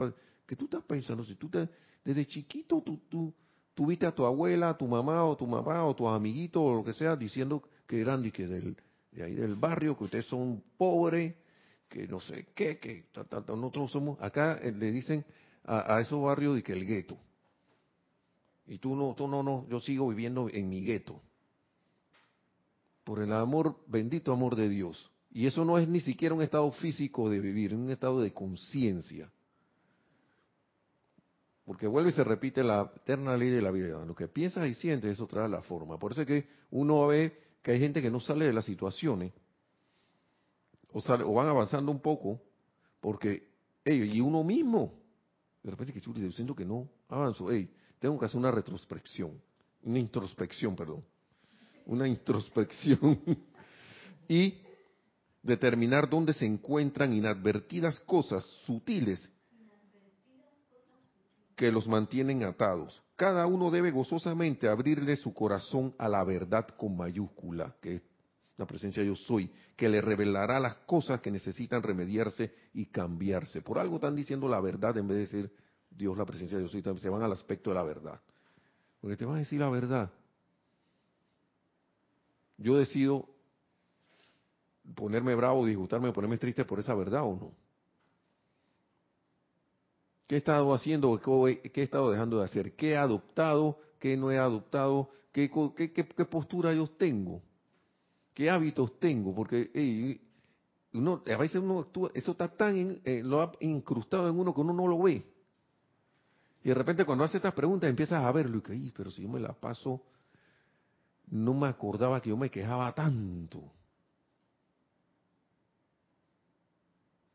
[0.47, 1.69] que tú estás pensando, si tú te,
[2.05, 3.35] desde chiquito tú, tú,
[3.75, 6.85] tuviste a tu abuela, a tu mamá o tu mamá o tus amiguitos o lo
[6.85, 8.77] que sea diciendo que eran de, que del,
[9.13, 11.35] de ahí del barrio, que ustedes son pobres,
[11.89, 13.07] que no sé qué, que
[13.49, 15.25] nosotros somos, acá eh, le dicen
[15.65, 17.19] a, esos barrios de que el gueto.
[18.67, 21.21] Y tú no, tú no, no, yo sigo viviendo en mi gueto.
[23.05, 25.11] Por el amor, bendito amor de Dios.
[25.31, 28.33] Y eso no es ni siquiera un estado físico de vivir, es un estado de
[28.33, 29.31] conciencia.
[31.65, 34.05] Porque vuelve y se repite la eterna ley de la vida.
[34.05, 35.99] Lo que piensas y sientes, eso trae la forma.
[35.99, 39.33] Por eso es que uno ve que hay gente que no sale de las situaciones,
[40.93, 42.41] o, o van avanzando un poco,
[43.01, 43.49] porque
[43.85, 44.95] ellos, y uno mismo,
[45.63, 49.41] de repente que chuli, siento que no avanzo, hey, tengo que hacer una retrospección,
[49.83, 51.05] una introspección, perdón,
[51.87, 53.21] una introspección,
[54.29, 54.59] y
[55.43, 59.33] determinar dónde se encuentran inadvertidas cosas sutiles
[61.57, 63.03] que los mantienen atados.
[63.17, 68.03] Cada uno debe gozosamente abrirle su corazón a la verdad con mayúscula, que
[68.59, 73.63] la presencia yo soy, que le revelará las cosas que necesitan remediarse y cambiarse.
[73.63, 75.57] Por algo están diciendo la verdad en vez de decir
[75.89, 78.21] Dios la presencia yo soy, se van al aspecto de la verdad.
[79.01, 80.11] Porque te van a decir la verdad.
[82.59, 83.29] Yo decido
[84.95, 87.53] ponerme bravo, disgustarme, ponerme triste por esa verdad o no.
[90.27, 91.19] ¿Qué he estado haciendo?
[91.21, 92.75] ¿Qué he estado dejando de hacer?
[92.75, 93.79] ¿Qué he adoptado?
[93.99, 95.11] ¿Qué no he adoptado?
[95.33, 95.49] ¿Qué,
[96.29, 97.41] postura yo tengo?
[98.39, 99.35] ¿Qué hábitos tengo?
[99.35, 100.21] Porque
[100.93, 104.87] uno, a veces uno eso está tan eh, lo incrustado en uno que uno no
[104.87, 105.25] lo ve.
[106.63, 109.29] Y de repente cuando hace estas preguntas empiezas a verlo y que, pero si yo
[109.29, 110.05] me la paso,
[111.27, 113.73] no me acordaba que yo me quejaba tanto.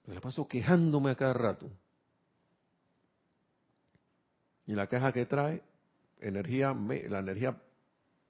[0.07, 1.69] Me la paso quejándome a cada rato.
[4.67, 5.61] Y la caja que trae,
[6.21, 6.73] energía,
[7.09, 7.61] la energía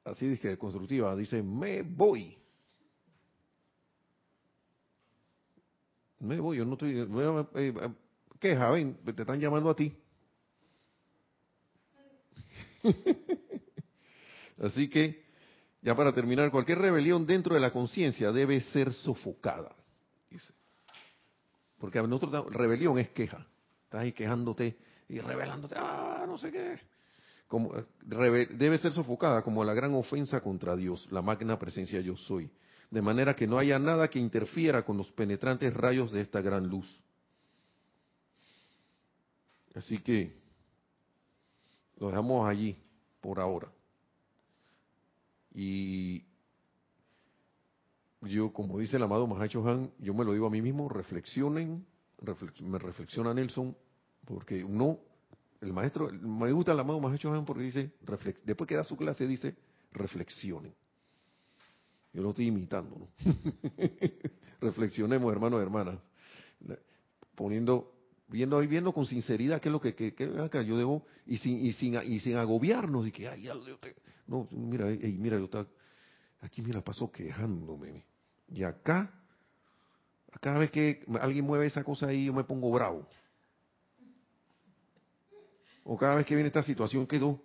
[0.05, 2.39] así dice constructiva, dice, me voy.
[6.23, 6.99] Me voy, yo no estoy...
[6.99, 7.05] Eh,
[7.55, 7.89] eh,
[8.39, 9.93] queja, ven, te están llamando a ti.
[14.63, 15.25] Así que,
[15.81, 19.75] ya para terminar, cualquier rebelión dentro de la conciencia debe ser sofocada.
[20.29, 20.53] Dice.
[21.77, 23.45] Porque a nosotros rebelión es queja.
[23.83, 24.77] Estás ahí quejándote
[25.09, 26.79] y revelándote, ah, no sé qué.
[27.47, 27.85] Como, eh,
[28.51, 32.49] debe ser sofocada como la gran ofensa contra Dios, la magna presencia yo soy,
[32.93, 36.67] de manera que no haya nada que interfiera con los penetrantes rayos de esta gran
[36.67, 36.87] luz.
[39.73, 40.31] Así que
[41.97, 42.77] lo dejamos allí
[43.19, 43.67] por ahora.
[45.55, 46.23] Y
[48.21, 51.83] yo, como dice el amado Mahacho Han, yo me lo digo a mí mismo, reflexionen,
[52.61, 53.75] me reflexiona Nelson,
[54.23, 54.99] porque uno,
[55.61, 57.91] el maestro, me gusta el amado maestro porque dice,
[58.45, 59.55] después que da su clase dice,
[59.93, 60.75] reflexionen.
[62.13, 63.09] Yo lo estoy imitando, ¿no?
[64.61, 65.99] Reflexionemos, hermanos y hermanas.
[67.35, 67.91] Poniendo,
[68.27, 70.15] viendo viendo con sinceridad qué es lo que, que
[70.65, 73.53] yo debo, y sin, y sin, y agobiarnos, y que, ay, ya,
[74.27, 75.65] no, mira, mira, yo está,
[76.41, 78.05] aquí me la paso quejándome.
[78.47, 79.11] Y acá,
[80.39, 83.07] cada vez que alguien mueve esa cosa ahí, yo me pongo bravo.
[85.83, 87.41] O cada vez que viene esta situación quedó.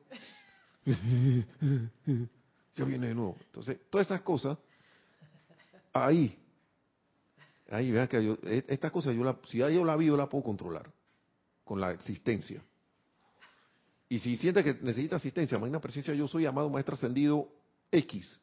[2.79, 3.37] ya viene de nuevo.
[3.47, 4.57] Entonces, todas esas cosas,
[5.93, 6.39] ahí,
[7.71, 10.29] ahí, vean que yo, e, esta cosa, yo la, si yo la vi, yo la
[10.29, 10.91] puedo controlar
[11.65, 12.63] con la existencia.
[14.09, 17.49] Y si siente que necesita asistencia, magna presencia, yo soy amado maestro ascendido
[17.93, 18.41] X.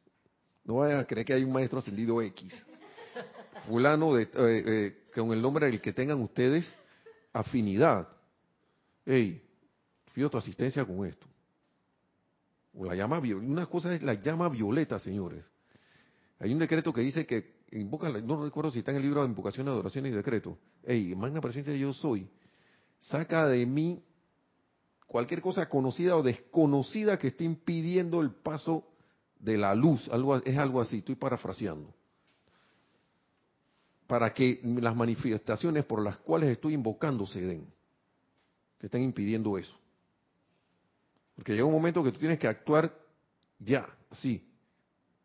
[0.64, 2.66] No vayan a creer que hay un maestro ascendido X.
[3.68, 6.72] Fulano, de, eh, eh, con el nombre del que tengan ustedes
[7.34, 8.08] afinidad.
[9.06, 9.42] Hey,
[10.14, 11.26] pido tu asistencia con esto.
[12.78, 15.46] O la llama, una cosa es la llama violeta, señores.
[16.40, 19.30] Hay un decreto que dice que invoca, no recuerdo si está en el libro de
[19.30, 20.58] invocación, adoración y decreto.
[20.84, 22.30] Ey, magna presencia yo soy.
[23.00, 24.04] Saca de mí
[25.08, 28.86] cualquier cosa conocida o desconocida que esté impidiendo el paso
[29.40, 30.10] de la luz.
[30.44, 31.94] Es algo así, estoy parafraseando.
[34.08, 37.66] Para que las manifestaciones por las cuales estoy invocando se den.
[38.78, 39.76] Que estén impidiendo eso.
[41.36, 42.94] Porque llega un momento que tú tienes que actuar
[43.60, 44.48] ya, así.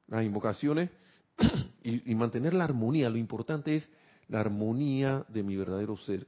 [0.08, 0.90] Las invocaciones
[1.82, 3.08] y, mantener la armonía.
[3.08, 3.88] Lo importante es
[4.28, 6.26] la armonía de mi verdadero ser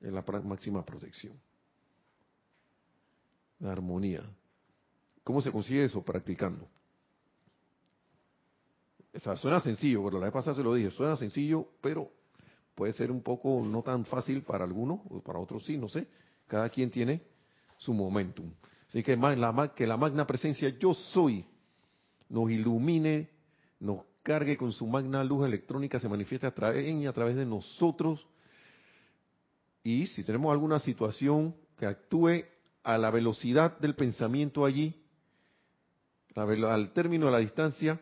[0.00, 1.34] en la máxima protección.
[3.60, 4.22] La armonía.
[5.22, 6.02] ¿Cómo se consigue eso?
[6.02, 6.66] Practicando.
[9.14, 12.10] O suena sencillo, pero la vez pasada se lo dije, suena sencillo, pero
[12.74, 16.08] puede ser un poco no tan fácil para algunos, para otros sí, no sé.
[16.48, 17.22] Cada quien tiene
[17.76, 18.52] su momentum.
[18.88, 21.44] Así que la, que la magna presencia yo soy
[22.28, 23.30] nos ilumine,
[23.80, 27.36] nos cargue con su magna luz electrónica, se manifiesta a través, en y a través
[27.36, 28.26] de nosotros.
[29.82, 32.44] Y si tenemos alguna situación que actúe
[32.82, 35.02] a la velocidad del pensamiento allí,
[36.34, 38.00] al término de la distancia,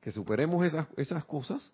[0.00, 1.72] que superemos esas, esas cosas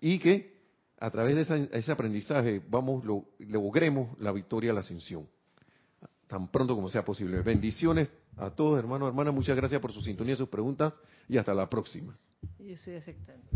[0.00, 0.60] y que
[0.98, 5.28] a través de ese aprendizaje vamos lo, logremos la victoria, la ascensión,
[6.32, 7.42] tan pronto como sea posible.
[7.42, 9.34] Bendiciones a todos, hermanos, hermanas.
[9.34, 10.94] Muchas gracias por su sintonía, sus preguntas
[11.28, 12.16] y hasta la próxima.
[12.58, 13.50] Yo estoy aceptando.